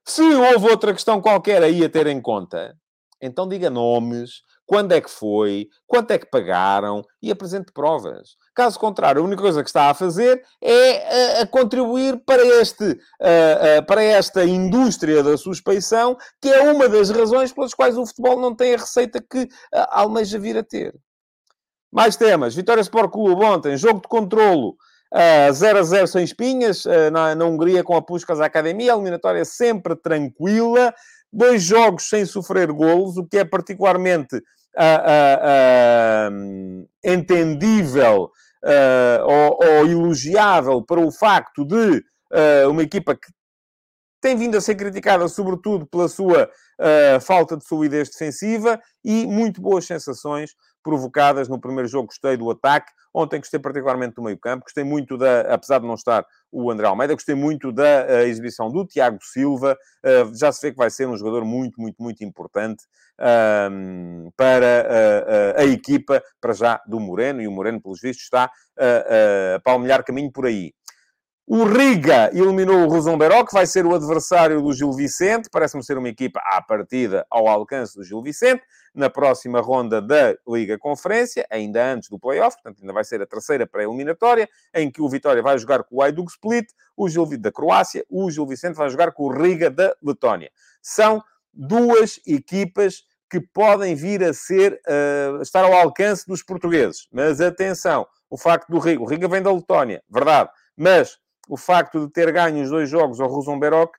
[0.04, 2.78] Se houve outra questão qualquer aí a ter em conta,
[3.22, 8.36] então diga nomes, quando é que foi, quanto é que pagaram e apresente provas.
[8.54, 12.98] Caso contrário, a única coisa que está a fazer é a, a contribuir para, este,
[13.22, 18.06] a, a, para esta indústria da suspeição, que é uma das razões pelas quais o
[18.06, 19.48] futebol não tem a receita que
[19.90, 20.96] almeja vir a ter.
[21.92, 22.56] Mais temas.
[22.56, 24.76] Vitória Sport Clube ontem, jogo de controlo.
[25.14, 29.46] Uh, 0 a 0 sem espinhas, na, na, Hungria com a Puskas Academia, a eliminatória
[29.46, 30.94] sempre tranquila,
[31.32, 34.42] dois jogos sem sofrer golos, o que é particularmente
[34.78, 38.30] uh, uh, entendível
[39.24, 42.04] ou, ou, elogiável para o facto de
[42.68, 43.32] uma equipa que
[44.26, 46.50] tem vindo a ser criticada, sobretudo, pela sua
[46.82, 50.50] uh, falta de solidez defensiva e muito boas sensações
[50.86, 52.10] provocadas no primeiro jogo.
[52.10, 52.92] Gostei do ataque.
[53.12, 54.66] Ontem gostei particularmente do meio-campo.
[54.66, 58.72] Gostei muito da, apesar de não estar o André Almeida, gostei muito da uh, exibição
[58.72, 59.76] do Tiago Silva.
[60.06, 62.84] Uh, já se vê que vai ser um jogador muito, muito, muito importante
[63.20, 67.42] uh, para a equipa, para já, do Moreno.
[67.42, 70.72] E o Moreno, pelos vistos, está a palmilhar caminho por aí.
[71.48, 75.48] O Riga eliminou o Rosenberg, que vai ser o adversário do Gil Vicente.
[75.52, 78.64] Parece-me ser uma equipa à partida ao alcance do Gil Vicente.
[78.96, 83.28] Na próxima ronda da Liga Conferência, ainda antes do play-off, portanto, ainda vai ser a
[83.28, 86.66] terceira pré-eliminatória, em que o Vitória vai jogar com o Aydug Split,
[86.98, 90.50] o Gil da Croácia, o Gil Vicente vai jogar com o Riga da Letónia.
[90.82, 91.22] São
[91.54, 97.08] duas equipas que podem vir a ser, uh, estar ao alcance dos portugueses.
[97.12, 102.06] Mas atenção, o facto do Riga, o Riga vem da Letónia, verdade, mas o facto
[102.06, 103.92] de ter ganho os dois jogos ao Rosenberg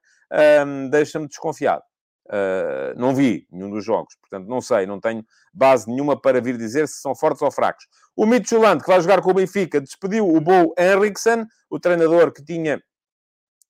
[0.66, 1.82] um, deixa-me desconfiado.
[2.26, 6.58] Uh, não vi nenhum dos jogos, portanto, não sei, não tenho base nenhuma para vir
[6.58, 7.86] dizer se são fortes ou fracos.
[8.16, 12.44] O Midtjylland, que vai jogar com o Benfica, despediu o Bo Henriksen, o treinador que
[12.44, 12.82] tinha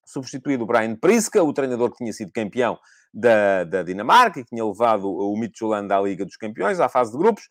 [0.07, 2.79] substituído o Brian Priska, o treinador que tinha sido campeão
[3.17, 7.19] da, da Dinamarca, que tinha levado o Midtjylland à Liga dos Campeões, à fase de
[7.19, 7.49] grupos.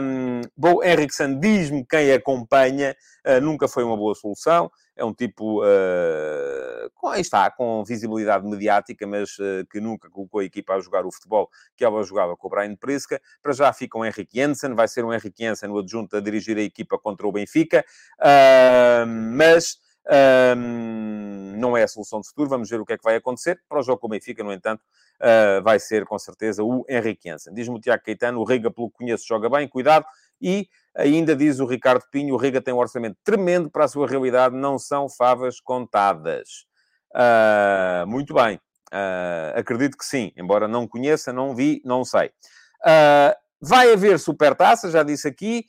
[0.00, 2.94] Um, Bo Henriksen diz-me quem acompanha,
[3.26, 9.06] uh, nunca foi uma boa solução é um tipo, uh, com, está, com visibilidade mediática,
[9.06, 12.46] mas uh, que nunca colocou a equipa a jogar o futebol que ela jogava com
[12.46, 13.20] o Brian Priska.
[13.42, 16.56] Para já fica um Henrique Jensen, vai ser um Henrique Jensen o adjunto a dirigir
[16.56, 17.84] a equipa contra o Benfica,
[18.20, 19.78] uh, mas
[21.56, 22.48] não é a solução de futuro.
[22.48, 23.60] Vamos ver o que é que vai acontecer.
[23.68, 24.82] Para o jogo com o Benfica, no entanto,
[25.62, 27.54] vai ser com certeza o Henrique Jensen.
[27.54, 30.04] Diz-me o Tiago Caetano, o Riga, pelo que conheço, joga bem, cuidado.
[30.40, 34.06] E Ainda diz o Ricardo Pinho, o Riga tem um orçamento tremendo para a sua
[34.06, 36.66] realidade, não são favas contadas.
[37.10, 38.56] Uh, muito bem,
[38.92, 42.28] uh, acredito que sim, embora não conheça, não vi, não sei.
[42.80, 45.64] Uh, vai haver supertaça, já disse aqui,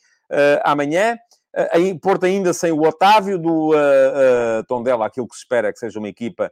[0.64, 1.18] amanhã.
[1.56, 3.72] Uh, Porto ainda sem o Otávio do
[4.68, 6.52] Tondela, aquilo que se espera que seja uma equipa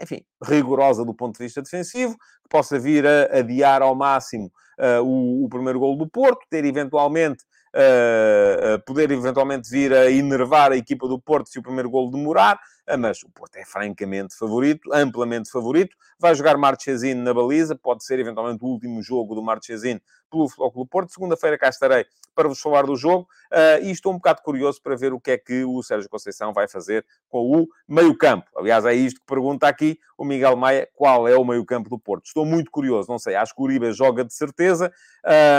[0.00, 5.02] enfim, rigorosa do ponto de vista defensivo, que possa vir a adiar ao máximo uh,
[5.02, 10.76] o, o, primeiro gol do Porto, ter eventualmente uh, poder eventualmente vir a enervar a
[10.76, 12.58] equipa do Porto se o primeiro gol demorar,
[12.90, 15.96] uh, mas o Porto é francamente favorito, amplamente favorito.
[16.18, 20.86] Vai jogar Marchesino na baliza, pode ser eventualmente o último jogo do Marchesino pelo Futebol
[20.86, 21.12] Porto.
[21.12, 24.94] Segunda-feira cá estarei para vos falar do jogo uh, e estou um bocado curioso para
[24.94, 28.46] ver o que é que o Sérgio Conceição vai fazer com o meio-campo.
[28.56, 32.26] Aliás, é isto que pergunta aqui o Miguel Maia, qual é o meio-campo do Porto.
[32.26, 34.92] Estou muito curioso, não sei, acho que o Uribe joga de certeza,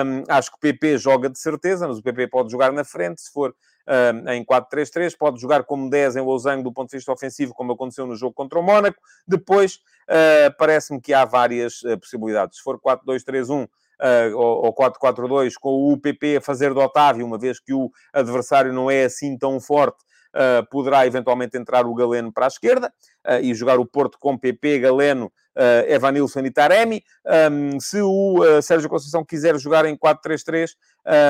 [0.06, 3.22] um, acho que o PP joga de certeza, mas o PP pode jogar na frente,
[3.22, 3.54] se for
[3.90, 7.74] um, em 4-3-3, pode jogar como 10 em Lausanne do ponto de vista ofensivo, como
[7.74, 9.02] aconteceu no jogo contra o Mónaco.
[9.28, 12.58] Depois, uh, parece-me que há várias uh, possibilidades.
[12.58, 13.68] Se for 4-2-3-1,
[14.02, 18.74] uh, ou 4-4-2, com o PP a fazer de Otávio, uma vez que o adversário
[18.74, 19.98] não é assim tão forte,
[20.36, 22.94] uh, poderá eventualmente entrar o Galeno para a esquerda
[23.28, 27.04] uh, e jogar o Porto com PP, Galeno, uh, Evanilson e Taremi.
[27.52, 30.72] Um, se o uh, Sérgio Conceição quiser jogar em 4-3-3,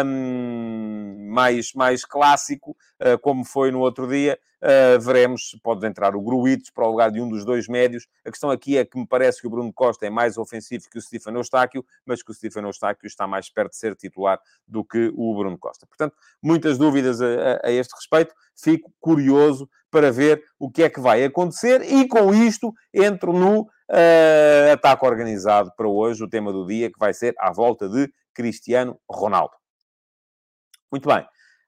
[0.06, 2.76] um, mais, mais clássico,
[3.22, 4.38] como foi no outro dia,
[5.00, 5.58] veremos.
[5.64, 8.08] Pode entrar o Gruitos para o lugar de um dos dois médios.
[8.26, 10.98] A questão aqui é que me parece que o Bruno Costa é mais ofensivo que
[10.98, 14.84] o Stefano Eustáquio, mas que o Stefano Eustáquio está mais perto de ser titular do
[14.84, 15.86] que o Bruno Costa.
[15.86, 18.34] Portanto, muitas dúvidas a, a, a este respeito.
[18.62, 23.62] Fico curioso para ver o que é que vai acontecer e com isto entro no
[23.62, 28.12] uh, ataque organizado para hoje, o tema do dia, que vai ser à volta de
[28.34, 29.54] Cristiano Ronaldo.
[30.91, 31.26] Muito bem.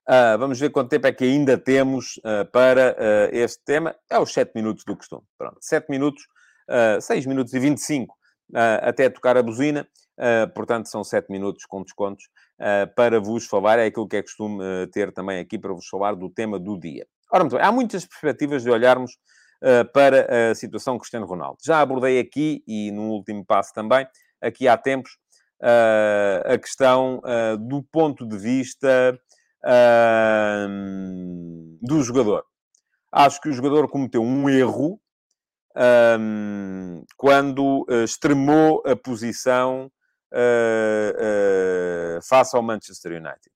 [0.08, 3.96] Uh, vamos ver quanto tempo é que ainda temos uh, para uh, este tema.
[4.10, 5.24] É os 7 minutos do costume.
[5.38, 6.24] Pronto, 7 minutos,
[6.70, 8.16] uh, 6 minutos e 25
[8.54, 9.88] até tocar a buzina.
[10.54, 12.26] Portanto, são 7 minutos com descontos
[12.96, 13.80] para vos falar.
[13.80, 17.06] É aquilo que é costume ter também aqui para vos falar do tema do dia.
[17.32, 19.18] Ora, muito bem, há muitas perspectivas de olharmos
[19.94, 21.58] para a situação Cristiano Ronaldo.
[21.64, 24.08] Já abordei aqui, e no último passo também,
[24.42, 25.18] aqui há tempos,
[25.62, 27.22] a questão
[27.60, 29.20] do ponto de vista
[31.82, 32.44] do jogador.
[33.12, 35.00] Acho que o jogador cometeu um erro
[37.16, 39.92] quando extremou a posição
[42.24, 43.52] face ao Manchester United.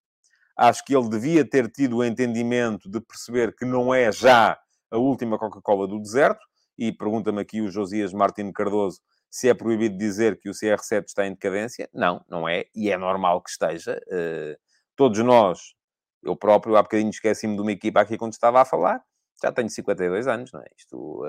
[0.58, 4.58] Acho que ele devia ter tido o entendimento de perceber que não é já
[4.90, 6.40] a última Coca-Cola do deserto.
[6.78, 11.28] E pergunta-me aqui o Josias Martins Cardoso se é proibido dizer que o CR7 está
[11.28, 11.90] em decadência.
[11.94, 12.66] Não, não é.
[12.74, 14.02] E é normal que esteja.
[14.08, 14.56] Uh,
[14.96, 15.60] todos nós,
[16.24, 19.04] eu próprio, há bocadinho esqueci-me de uma equipa aqui quando estava a falar.
[19.42, 20.66] Já tenho 52 anos, não é?
[20.78, 21.24] Isto,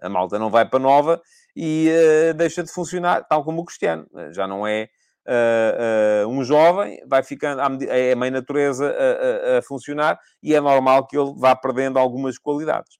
[0.00, 1.20] a malta não vai para nova
[1.56, 1.88] e
[2.36, 4.06] deixa de funcionar, tal como o Cristiano.
[4.32, 4.88] Já não é
[5.26, 10.54] uh, uh, um jovem, vai ficando, é a mãe natureza a, a, a, funcionar e
[10.54, 12.98] é normal que ele vá perdendo algumas qualidades.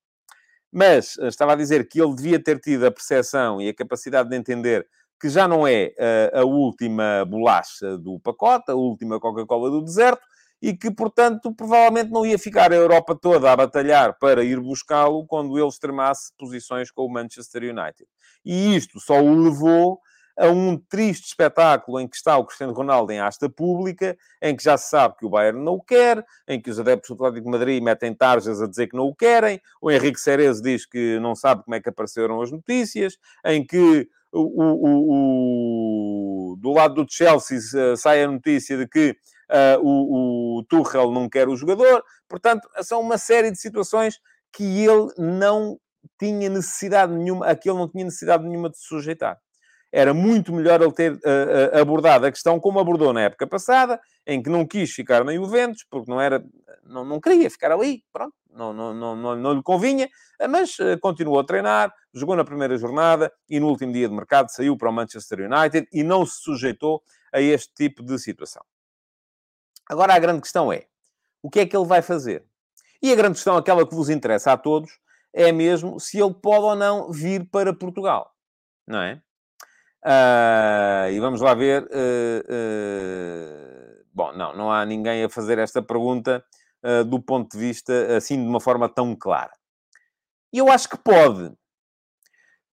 [0.72, 4.36] Mas estava a dizer que ele devia ter tido a percepção e a capacidade de
[4.36, 4.86] entender
[5.20, 5.92] que já não é
[6.32, 10.22] a última bolacha do pacote, a última Coca-Cola do deserto,
[10.60, 15.26] e que, portanto, provavelmente não ia ficar a Europa toda a batalhar para ir buscá-lo
[15.26, 18.06] quando ele extremasse posições com o Manchester United.
[18.44, 20.00] E isto só o levou
[20.38, 24.62] a um triste espetáculo em que está o Cristiano Ronaldo em asta pública, em que
[24.62, 27.44] já se sabe que o Bayern não o quer, em que os adeptos do Atlético
[27.44, 31.18] de Madrid metem tarjas a dizer que não o querem, o Henrique Cerezo diz que
[31.20, 36.94] não sabe como é que apareceram as notícias, em que o, o, o do lado
[36.94, 37.58] do Chelsea
[37.96, 39.16] sai a notícia de que
[39.50, 42.02] uh, o, o Tuchel não quer o jogador.
[42.28, 44.18] Portanto, são uma série de situações
[44.52, 45.78] que ele não
[46.18, 49.38] tinha necessidade nenhuma, a que ele não tinha necessidade nenhuma de se sujeitar
[49.92, 54.42] era muito melhor ele ter uh, abordado a questão como abordou na época passada, em
[54.42, 56.44] que não quis ficar na Juventus, porque não era,
[56.84, 60.08] não, não queria ficar ali, pronto, não, não, não, não, não lhe convinha,
[60.48, 64.50] mas uh, continuou a treinar, jogou na primeira jornada e no último dia de mercado
[64.50, 68.62] saiu para o Manchester United e não se sujeitou a este tipo de situação.
[69.90, 70.86] Agora a grande questão é,
[71.42, 72.44] o que é que ele vai fazer?
[73.02, 75.00] E a grande questão, aquela que vos interessa a todos,
[75.32, 78.32] é mesmo se ele pode ou não vir para Portugal,
[78.86, 79.20] não é?
[80.04, 81.82] Uh, e vamos lá ver.
[81.82, 86.44] Uh, uh, bom, não, não há ninguém a fazer esta pergunta
[87.08, 89.52] do ponto de vista assim de uma forma tão clara.
[90.52, 91.52] Eu acho que pode.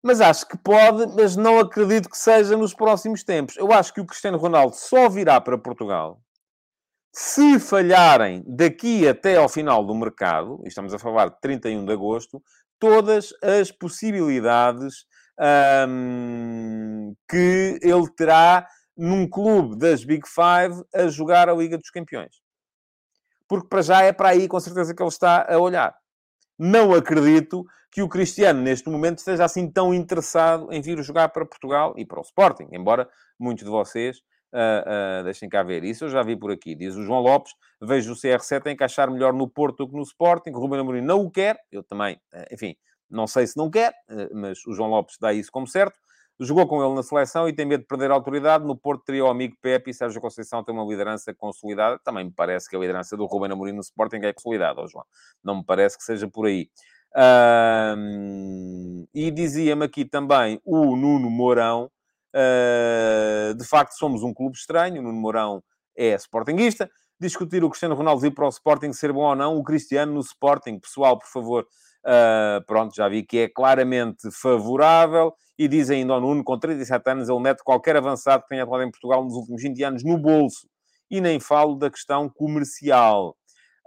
[0.03, 3.57] Mas acho que pode, mas não acredito que seja nos próximos tempos.
[3.57, 6.21] Eu acho que o Cristiano Ronaldo só virá para Portugal
[7.19, 11.91] se falharem daqui até ao final do mercado, e estamos a falar de 31 de
[11.91, 12.39] agosto,
[12.77, 15.07] todas as possibilidades
[15.89, 22.35] um, que ele terá num clube das Big Five a jogar a Liga dos Campeões.
[23.47, 25.95] Porque para já é para aí, com certeza, que ele está a olhar.
[26.55, 31.47] Não acredito que o Cristiano, neste momento, esteja assim tão interessado em vir jogar para
[31.47, 34.21] Portugal e para o Sporting, embora muitos de vocês
[34.53, 36.73] Uh, uh, deixem cá ver isso, eu já vi por aqui.
[36.73, 40.03] Diz o João Lopes: vejo o CR7 a encaixar melhor no Porto do que no
[40.03, 40.51] Sporting.
[40.51, 42.75] O Ruben Amorim não o quer, eu também, uh, enfim,
[43.09, 45.97] não sei se não quer, eh, mas o João Lopes dá isso como certo.
[46.39, 48.63] Jogou com ele na seleção e tem medo de perder a autoridade.
[48.63, 51.99] No Porto teria o amigo Pepe e Sérgio Conceição tem uma liderança consolidada.
[52.03, 55.05] Também me parece que a liderança do Ruben Amorim no Sporting é consolidada, oh João.
[55.43, 56.69] Não me parece que seja por aí.
[59.15, 61.89] E dizia-me aqui também o Nuno Mourão.
[62.35, 65.01] Uh, de facto, somos um clube estranho.
[65.01, 65.63] Nuno Mourão
[65.95, 66.89] é sportinguista.
[67.19, 69.57] Discutir o Cristiano Ronaldo vir para o Sporting ser bom ou não.
[69.57, 70.79] O Cristiano no Sporting.
[70.79, 71.65] Pessoal, por favor,
[72.07, 75.33] Uh, pronto, já vi que é claramente favorável.
[75.59, 78.83] E diz ainda ao Nuno, com 37 anos, ele mete qualquer avançado que tenha atuado
[78.83, 80.69] em Portugal nos últimos 20 anos no bolso.
[81.11, 83.35] E nem falo da questão comercial.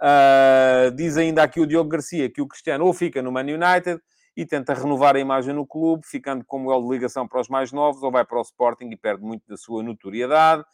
[0.03, 4.01] Uh, diz ainda aqui o Diogo Garcia que o Cristiano ou fica no Man United
[4.43, 7.73] e tenta renovar a imagem no clube, ficando como ele de ligação para os mais
[7.73, 10.65] novos, ou vai para o Sporting e perde muito da sua notoriedade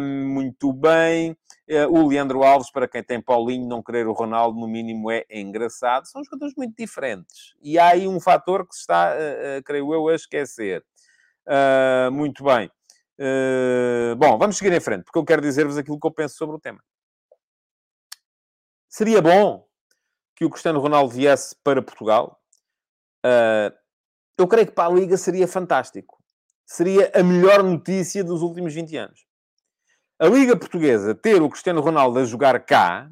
[0.00, 1.36] muito bem.
[1.68, 5.24] Uh, o Leandro Alves, para quem tem Paulinho, não querer o Ronaldo, no mínimo, é
[5.30, 6.06] engraçado.
[6.06, 7.54] São jogadores muito diferentes.
[7.62, 10.84] E há aí um fator que se está, uh, uh, creio eu, a esquecer.
[11.46, 12.70] Ah, muito bem.
[14.16, 16.58] bom, vamos seguir em frente, porque eu quero dizer-vos aquilo que eu penso sobre o
[16.58, 16.82] tema.
[18.88, 19.66] Seria bom
[20.34, 22.40] que o Cristiano Ronaldo viesse para Portugal.
[24.38, 26.18] Eu creio que para a Liga seria fantástico.
[26.66, 29.26] Seria a melhor notícia dos últimos 20 anos
[30.18, 33.10] a Liga Portuguesa ter o Cristiano Ronaldo a jogar cá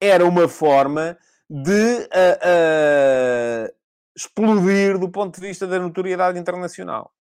[0.00, 1.16] era uma forma
[1.48, 3.74] de uh, uh,
[4.16, 7.12] explodir do ponto de vista da notoriedade internacional.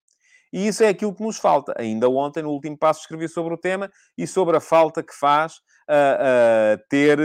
[0.52, 1.74] E isso é aquilo que nos falta.
[1.78, 5.62] Ainda ontem, no último passo, escrevi sobre o tema e sobre a falta que faz
[5.92, 7.20] uh, ter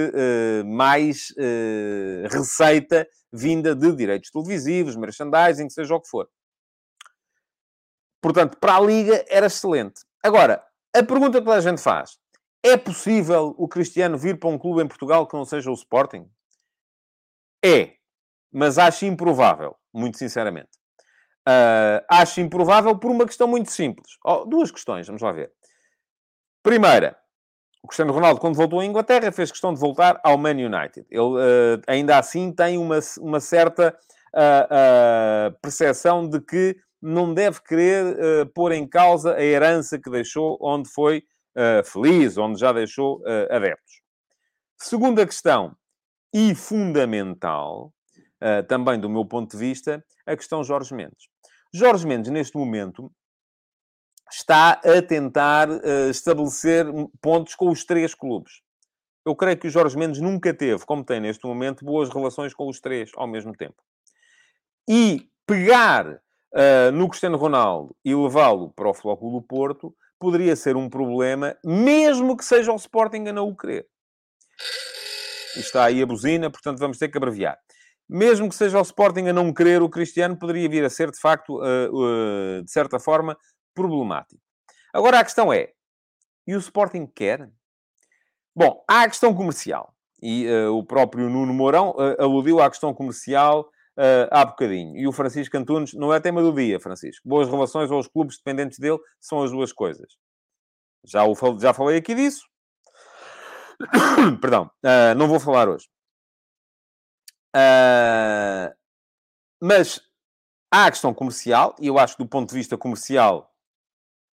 [0.64, 1.32] mais
[2.30, 6.28] receita vinda de direitos televisivos, merchandising, seja o que for.
[8.20, 10.00] Portanto, para a Liga era excelente.
[10.22, 10.64] Agora,
[10.94, 12.18] a pergunta que toda a gente faz:
[12.62, 16.28] é possível o Cristiano vir para um clube em Portugal que não seja o Sporting?
[17.64, 17.94] É,
[18.52, 20.70] mas acho improvável, muito sinceramente.
[21.48, 24.16] Uh, acho improvável por uma questão muito simples.
[24.24, 25.52] Oh, duas questões, vamos lá ver.
[26.62, 27.16] Primeira,
[27.86, 31.06] o Cristiano Ronaldo, quando voltou à Inglaterra, fez questão de voltar ao Man United.
[31.08, 33.96] Ele, uh, ainda assim, tem uma, uma certa
[34.34, 40.58] uh, percepção de que não deve querer uh, pôr em causa a herança que deixou
[40.60, 41.22] onde foi
[41.54, 44.00] uh, feliz, onde já deixou uh, adeptos.
[44.76, 45.76] Segunda questão.
[46.34, 47.92] e fundamental,
[48.42, 51.28] uh, também do meu ponto de vista, a questão Jorge Mendes.
[51.72, 53.10] Jorge Mendes, neste momento,
[54.30, 56.86] está a tentar uh, estabelecer
[57.20, 58.60] pontos com os três clubes.
[59.24, 62.68] Eu creio que o Jorge Mendes nunca teve, como tem neste momento, boas relações com
[62.68, 63.82] os três ao mesmo tempo.
[64.88, 70.76] E pegar uh, no Cristiano Ronaldo e levá-lo para o Flóculo do Porto poderia ser
[70.76, 73.86] um problema, mesmo que seja o Sporting a não o querer.
[75.56, 77.58] Está aí a buzina, portanto vamos ter que abreviar.
[78.08, 81.18] Mesmo que seja o Sporting a não querer, o Cristiano poderia vir a ser, de
[81.18, 83.36] facto, uh, de certa forma,
[83.76, 84.40] problemático.
[84.92, 85.72] Agora a questão é:
[86.46, 87.48] e o Sporting quer?
[88.54, 89.94] Bom, há a questão comercial.
[90.22, 94.96] E uh, o próprio Nuno Mourão uh, aludiu à questão comercial uh, há bocadinho.
[94.96, 97.28] E o Francisco Antunes não é tema do dia, Francisco.
[97.28, 100.16] Boas relações aos clubes dependentes dele são as duas coisas.
[101.04, 102.46] Já, o, já falei aqui disso.
[104.40, 105.86] Perdão, uh, não vou falar hoje.
[107.54, 108.74] Uh,
[109.60, 110.00] mas
[110.70, 113.54] há a questão comercial, e eu acho que do ponto de vista comercial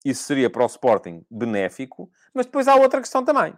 [0.04, 3.54] isso seria para o Sporting benéfico, mas depois há outra questão também,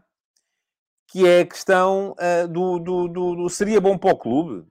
[1.09, 4.67] que é a questão uh, do, do, do, do, Seria bom para o clube,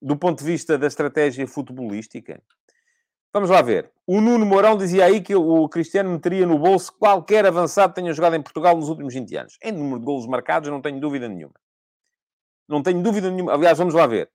[0.00, 2.40] do ponto de vista da estratégia futebolística?
[3.32, 3.90] Vamos lá ver.
[4.06, 8.12] O Nuno Mourão dizia aí que o Cristiano meteria no bolso qualquer avançado que tenha
[8.12, 9.58] jogado em Portugal nos últimos 20 anos.
[9.62, 11.54] Em número de golos marcados, não tenho dúvida nenhuma.
[12.68, 13.52] Não tenho dúvida nenhuma.
[13.52, 14.30] Aliás, vamos lá ver.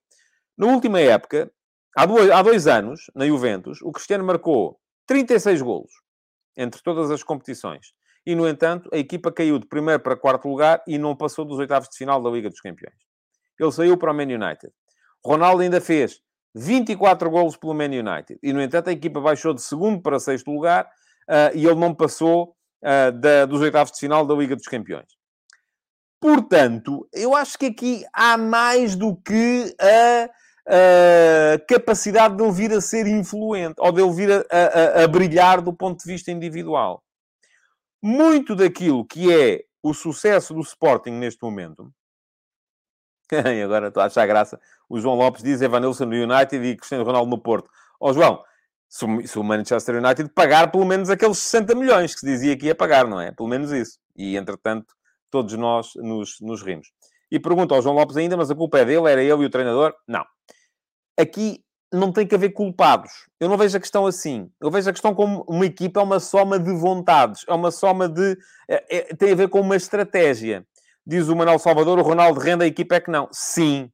[0.58, 1.52] Na última época,
[1.96, 6.01] há dois, há dois anos, na Juventus, o Cristiano marcou 36 golos
[6.58, 7.94] entre todas as competições.
[8.26, 11.58] E, no entanto, a equipa caiu de primeiro para quarto lugar e não passou dos
[11.58, 12.96] oitavos de final da Liga dos Campeões.
[13.60, 14.72] Ele saiu para o Man United.
[15.26, 16.22] Ronaldo ainda fez
[16.54, 18.40] 24 golos pelo Man United.
[18.42, 20.86] E, no entanto, a equipa baixou de segundo para sexto lugar
[21.30, 25.08] uh, e ele não passou uh, da, dos oitavos de final da Liga dos Campeões.
[26.20, 30.30] Portanto, eu acho que aqui há mais do que a,
[30.68, 35.08] a capacidade de ele vir a ser influente ou de ele vir a, a, a
[35.08, 37.04] brilhar do ponto de vista individual.
[38.02, 41.92] Muito daquilo que é o sucesso do Sporting neste momento
[43.64, 44.60] agora estou a achar graça.
[44.90, 47.70] O João Lopes diz Evanilson no United e Cristiano Ronaldo no Porto.
[48.00, 48.44] Ó oh, João,
[48.90, 52.58] se o, se o Manchester United pagar pelo menos aqueles 60 milhões que se dizia
[52.58, 53.32] que ia pagar, não é?
[53.32, 54.00] Pelo menos isso.
[54.16, 54.94] E, entretanto,
[55.30, 56.92] todos nós nos, nos rimos.
[57.32, 59.10] E pergunta ao João Lopes ainda, mas a culpa é dele?
[59.10, 59.94] Era ele e o treinador?
[60.06, 60.26] Não.
[61.18, 63.12] Aqui não tem que haver culpados.
[63.40, 64.50] Eu não vejo a questão assim.
[64.60, 67.44] Eu vejo a questão como uma equipa é uma soma de vontades.
[67.48, 68.38] É uma soma de...
[68.70, 70.66] É, é, tem a ver com uma estratégia.
[71.06, 73.28] Diz o Manuel Salvador, o Ronaldo rende, a equipa é que não.
[73.32, 73.92] Sim.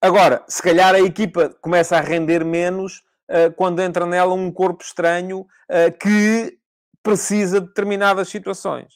[0.00, 4.82] Agora, se calhar a equipa começa a render menos uh, quando entra nela um corpo
[4.82, 6.58] estranho uh, que
[7.02, 8.94] precisa de determinadas situações.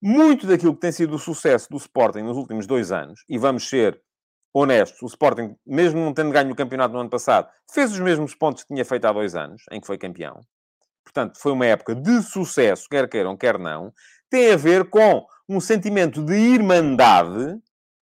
[0.00, 3.68] Muito daquilo que tem sido o sucesso do Sporting nos últimos dois anos, e vamos
[3.68, 4.00] ser
[4.54, 8.34] honestos, o Sporting, mesmo não tendo ganho o campeonato no ano passado, fez os mesmos
[8.34, 10.40] pontos que tinha feito há dois anos, em que foi campeão.
[11.04, 13.92] Portanto, foi uma época de sucesso, quer queiram, quer não,
[14.30, 17.58] tem a ver com um sentimento de irmandade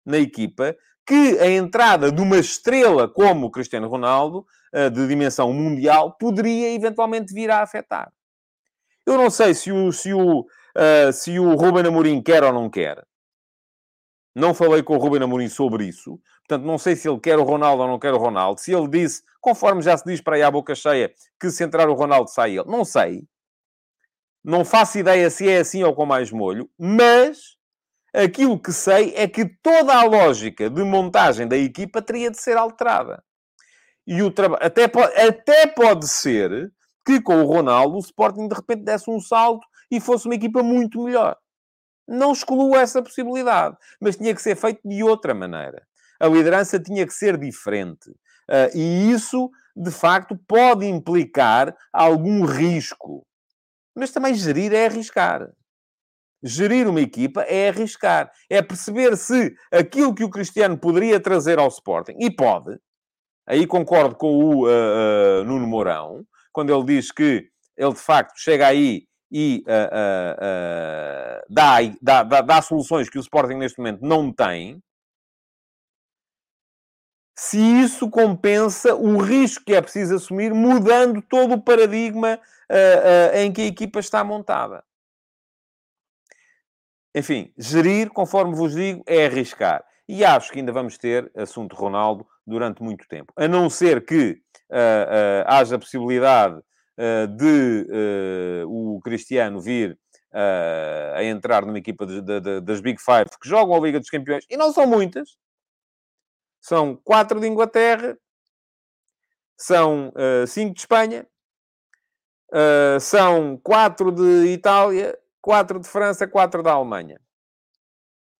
[0.04, 0.76] na equipa
[1.06, 6.72] que a entrada de uma estrela como o Cristiano Ronaldo, eh, de dimensão mundial, poderia
[6.72, 8.10] eventualmente vir a afetar.
[9.06, 12.70] Eu não sei se o, se o, uh, se o Ruben Amorim quer ou não
[12.70, 13.04] quer.
[14.34, 16.18] Não falei com o Ruben Amorim sobre isso.
[16.46, 18.60] Portanto, não sei se ele quer o Ronaldo ou não quer o Ronaldo.
[18.60, 21.88] Se ele disse, conforme já se diz para aí à boca cheia, que se entrar
[21.88, 22.68] o Ronaldo sai ele.
[22.70, 23.26] Não sei.
[24.44, 27.56] Não faço ideia se é assim ou com mais molho, mas
[28.14, 32.58] aquilo que sei é que toda a lógica de montagem da equipa teria de ser
[32.58, 33.24] alterada.
[34.06, 34.54] E o tra...
[34.60, 36.70] até, pode, até pode ser
[37.06, 40.62] que com o Ronaldo o Sporting de repente desse um salto e fosse uma equipa
[40.62, 41.38] muito melhor.
[42.06, 45.86] Não excluo essa possibilidade, mas tinha que ser feito de outra maneira.
[46.20, 48.10] A liderança tinha que ser diferente.
[48.50, 53.26] Uh, e isso, de facto, pode implicar algum risco.
[53.94, 55.48] Mas também gerir é arriscar.
[56.42, 58.30] Gerir uma equipa é arriscar.
[58.50, 62.78] É perceber se aquilo que o Cristiano poderia trazer ao Sporting, e pode,
[63.46, 68.38] aí concordo com o uh, uh, Nuno Mourão, quando ele diz que ele de facto
[68.38, 74.32] chega aí e uh, dá, dá, dá, dá soluções que o Sporting neste momento não
[74.32, 74.80] tem,
[77.34, 82.38] se isso compensa o risco que é preciso assumir, mudando todo o paradigma
[82.70, 84.84] uh, uh, em que a equipa está montada.
[87.14, 89.84] Enfim, gerir, conforme vos digo, é arriscar.
[90.08, 93.32] E acho que ainda vamos ter assunto Ronaldo durante muito tempo.
[93.36, 96.60] A não ser que uh, haja possibilidade
[97.36, 97.88] de
[98.68, 99.98] o Cristiano vir
[101.16, 104.08] a entrar numa equipa de, de, de, das Big Five que jogam a Liga dos
[104.08, 105.36] Campeões, e não são muitas.
[106.64, 108.16] São quatro de Inglaterra,
[109.54, 111.26] são uh, cinco de Espanha,
[112.54, 117.20] uh, são quatro de Itália, quatro de França, quatro da Alemanha.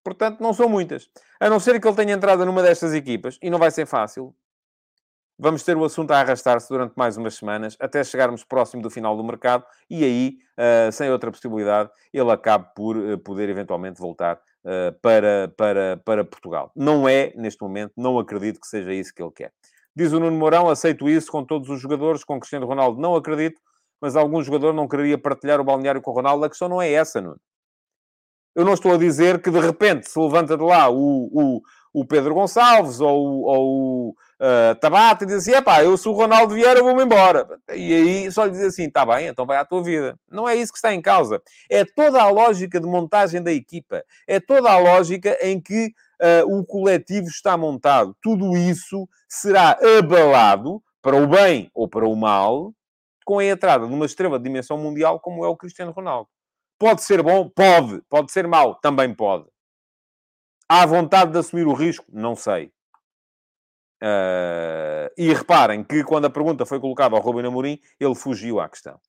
[0.03, 1.07] Portanto, não são muitas.
[1.39, 4.35] A não ser que ele tenha entrado numa destas equipas, e não vai ser fácil,
[5.37, 9.15] vamos ter o assunto a arrastar-se durante mais umas semanas, até chegarmos próximo do final
[9.15, 14.41] do mercado, e aí, uh, sem outra possibilidade, ele acabe por poder eventualmente voltar
[15.01, 16.71] para, para, para Portugal.
[16.75, 19.51] Não é, neste momento, não acredito que seja isso que ele quer.
[19.95, 23.61] Diz o Nuno Mourão, aceito isso com todos os jogadores, com Cristiano Ronaldo não acredito,
[24.01, 26.43] mas algum jogador não quereria partilhar o balneário com o Ronaldo.
[26.43, 27.39] A questão não é essa, Nuno.
[28.55, 31.61] Eu não estou a dizer que de repente se levanta de lá o, o,
[31.93, 36.17] o Pedro Gonçalves ou, ou o uh, Tabata e diz assim: pá, eu sou o
[36.17, 37.47] Ronaldo Vieira, vou-me embora.
[37.73, 40.17] E aí só lhe diz assim: está bem, então vai à tua vida.
[40.29, 41.41] Não é isso que está em causa.
[41.69, 44.03] É toda a lógica de montagem da equipa.
[44.27, 48.15] É toda a lógica em que uh, o coletivo está montado.
[48.21, 52.73] Tudo isso será abalado, para o bem ou para o mal,
[53.25, 56.29] com a entrada de uma estrela de dimensão mundial como é o Cristiano Ronaldo.
[56.77, 57.49] Pode ser bom?
[57.49, 58.01] Pode.
[58.09, 58.75] Pode ser mau?
[58.75, 59.45] Também pode.
[60.67, 62.05] Há vontade de assumir o risco?
[62.11, 62.71] Não sei.
[64.03, 68.67] Uh, e reparem que quando a pergunta foi colocada ao Ruben Amorim, ele fugiu à
[68.67, 68.99] questão.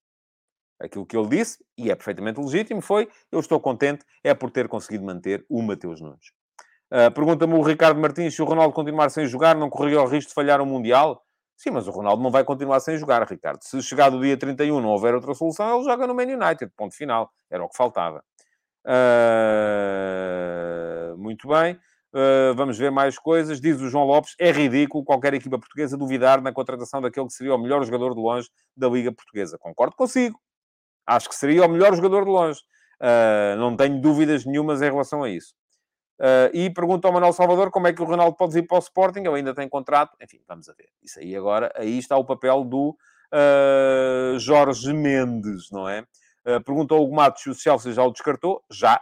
[0.80, 4.68] Aquilo que ele disse, e é perfeitamente legítimo, foi: Eu estou contente, é por ter
[4.68, 6.32] conseguido manter o Mateus Nunes.
[6.92, 10.28] Uh, Pergunta-me o Ricardo Martins se o Ronaldo continuar sem jogar, não correria o risco
[10.28, 11.20] de falhar o Mundial?
[11.56, 13.62] Sim, mas o Ronaldo não vai continuar sem jogar, Ricardo.
[13.62, 16.70] Se chegar do dia 31 não houver outra solução, ele joga no Man United.
[16.76, 17.30] Ponto final.
[17.50, 18.22] Era o que faltava.
[18.86, 18.96] Uh,
[21.16, 21.80] muito bem.
[22.16, 23.60] Uh, vamos ver mais coisas.
[23.60, 27.54] Diz o João Lopes: é ridículo qualquer equipa portuguesa duvidar na contratação daquele que seria
[27.54, 29.58] o melhor jogador de longe da Liga Portuguesa.
[29.58, 30.40] Concordo consigo.
[31.06, 32.60] Acho que seria o melhor jogador de longe.
[32.98, 35.54] Uh, não tenho dúvidas nenhumas em relação a isso.
[36.18, 38.80] Uh, e pergunta ao Manuel Salvador como é que o Ronaldo pode vir para o
[38.80, 39.20] Sporting.
[39.20, 40.16] Ele ainda tem contrato.
[40.18, 40.88] Enfim, vamos a ver.
[41.02, 42.96] Isso aí agora, aí está o papel do
[44.38, 46.00] Jorge Mendes, não é?
[46.46, 48.64] Uh, pergunta ao Hugo Matos se o Chelsea já o descartou.
[48.70, 48.98] Já.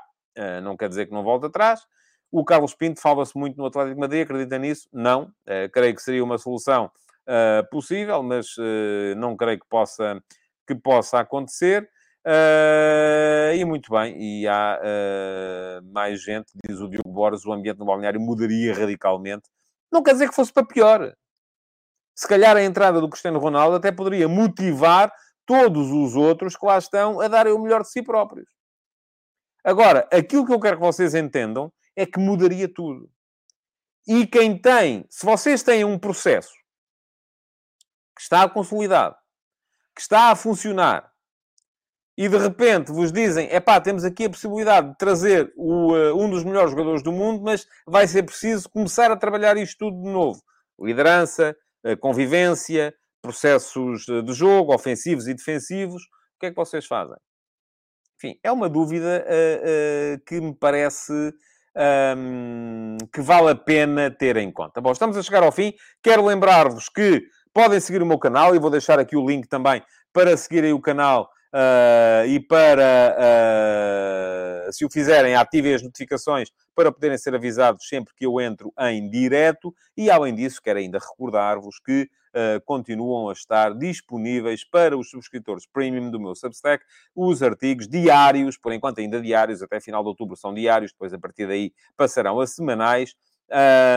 [0.65, 1.87] não quer dizer que não volte atrás.
[2.35, 4.25] O Carlos Pinto fala-se muito no Atlético Madrid.
[4.25, 4.89] Acredita nisso?
[4.93, 5.31] Não.
[5.73, 6.91] creio que seria uma solução
[7.71, 8.57] possível, mas
[9.17, 10.21] não creio que possa,
[10.67, 11.89] que possa acontecer.
[12.27, 17.79] Uh, e muito bem, e há uh, mais gente, diz o Diogo Borges, o ambiente
[17.79, 19.45] no balneário mudaria radicalmente.
[19.93, 21.15] Não quer dizer que fosse para pior.
[22.17, 25.13] Se calhar a entrada do Cristiano Ronaldo até poderia motivar
[25.45, 28.49] todos os outros que lá estão a darem o melhor de si próprios.
[29.63, 33.11] Agora, aquilo que eu quero que vocês entendam é que mudaria tudo.
[34.07, 36.53] E quem tem, se vocês têm um processo
[38.15, 39.17] que está consolidado,
[39.95, 41.11] que está a funcionar,
[42.17, 46.17] e de repente vos dizem: é pá, temos aqui a possibilidade de trazer o, uh,
[46.17, 50.03] um dos melhores jogadores do mundo, mas vai ser preciso começar a trabalhar isto tudo
[50.03, 50.41] de novo.
[50.79, 56.03] Liderança, uh, convivência, processos de jogo, ofensivos e defensivos.
[56.05, 57.17] O que é que vocês fazem?
[58.17, 59.25] Enfim, é uma dúvida
[60.27, 61.33] que me parece
[61.77, 64.81] um, que vale a pena ter em conta.
[64.81, 65.73] Bom, estamos a chegar ao fim.
[66.03, 67.23] Quero lembrar-vos que
[67.53, 70.81] podem seguir o meu canal e vou deixar aqui o link também para seguirem o
[70.81, 77.87] canal Uh, e para, uh, se o fizerem, ativem as notificações para poderem ser avisados
[77.87, 79.73] sempre que eu entro em direto.
[79.97, 82.09] E, além disso, quero ainda recordar-vos que
[82.65, 88.73] continuam a estar disponíveis para os subscritores premium do meu Substack os artigos diários, por
[88.73, 92.47] enquanto ainda diários, até final de outubro são diários, depois a partir daí passarão a
[92.47, 93.15] semanais.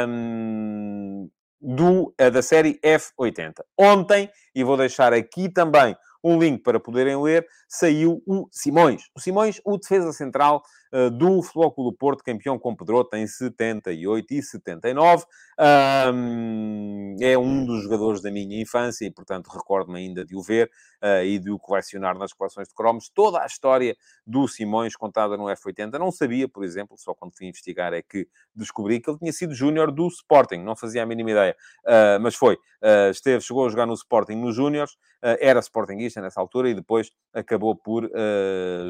[0.08, 1.30] Um,
[1.60, 3.64] do, da série F80.
[3.78, 9.04] Ontem, e vou deixar aqui também um link para poderem ler, saiu o Simões.
[9.16, 10.62] O Simões, o defesa central
[10.94, 15.26] uh, do Flóculo Porto, campeão com Pedroto em 78 e 79.
[15.60, 20.70] Um, é um dos jogadores da minha infância e, portanto, recordo-me ainda de o ver
[21.04, 23.10] uh, e de o colecionar nas coleções de cromos.
[23.10, 25.98] Toda a história do Simões contada no F80.
[25.98, 29.54] Não sabia, por exemplo, só quando fui investigar é que descobri que ele tinha sido
[29.54, 30.58] júnior do Sporting.
[30.58, 31.56] Não fazia a mínima ideia.
[31.86, 32.56] Uh, mas foi.
[32.56, 34.96] Uh, esteve, chegou a jogar no Sporting nos júniores,
[35.40, 38.10] era Sportingista nessa altura e depois acabou por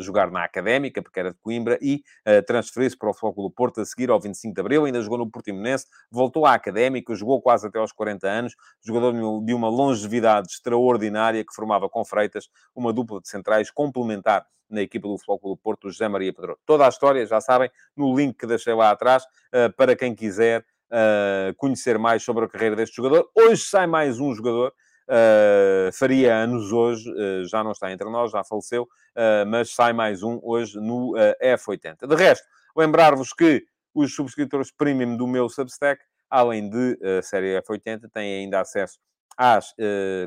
[0.02, 2.04] jogar na Académica, porque era de Coimbra, e
[2.46, 4.86] transferiu-se para o Flóculo Porto a seguir ao 25 de Abril.
[4.86, 9.14] Ainda jogou no Portimonense, voltou à Académica, jogou quase até aos 40 anos, jogador
[9.44, 15.08] de uma longevidade extraordinária que formava com Freitas uma dupla de centrais complementar na equipa
[15.08, 16.58] do Flóculo Porto, José Maria Pedro.
[16.66, 20.66] Toda a história, já sabem, no link que deixei lá atrás, uh, para quem quiser
[20.92, 23.30] uh, conhecer mais sobre a carreira deste jogador.
[23.36, 24.74] Hoje sai mais um jogador
[25.08, 29.94] uh, faria anos hoje, uh, já não está entre nós, já faleceu, uh, mas sai
[29.94, 32.08] mais um hoje no F80.
[32.08, 32.46] De resto,
[32.76, 38.60] lembrar-vos que os subscritores premium do meu Substack, além de a série F80, têm ainda
[38.60, 39.00] acesso
[39.38, 39.74] às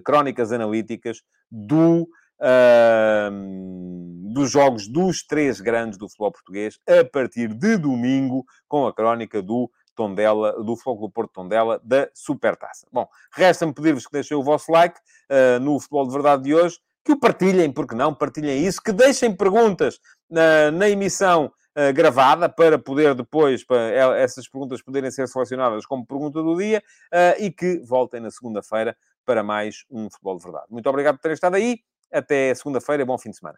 [0.05, 2.09] crónicas analíticas do
[2.41, 8.95] uh, dos jogos dos três grandes do futebol português a partir de domingo com a
[8.95, 9.71] crónica do
[10.01, 12.87] Tondela, do Fogo Porto Tondela da Supertaça.
[12.91, 16.79] Bom, resta-me pedir-vos que deixem o vosso like uh, no Futebol de Verdade de hoje,
[17.05, 19.97] que o partilhem, porque não, partilhem isso, que deixem perguntas
[20.31, 26.05] uh, na emissão Uh, gravada para poder depois, para essas perguntas poderem ser selecionadas como
[26.05, 26.83] pergunta do dia
[27.15, 30.67] uh, e que voltem na segunda-feira para mais um Futebol de Verdade.
[30.69, 31.79] Muito obrigado por terem estado aí.
[32.13, 33.57] Até segunda-feira, bom fim de semana.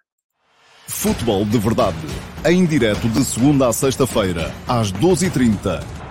[0.87, 2.07] Futebol de Verdade,
[2.45, 6.02] em direto de segunda a sexta-feira, às 12h30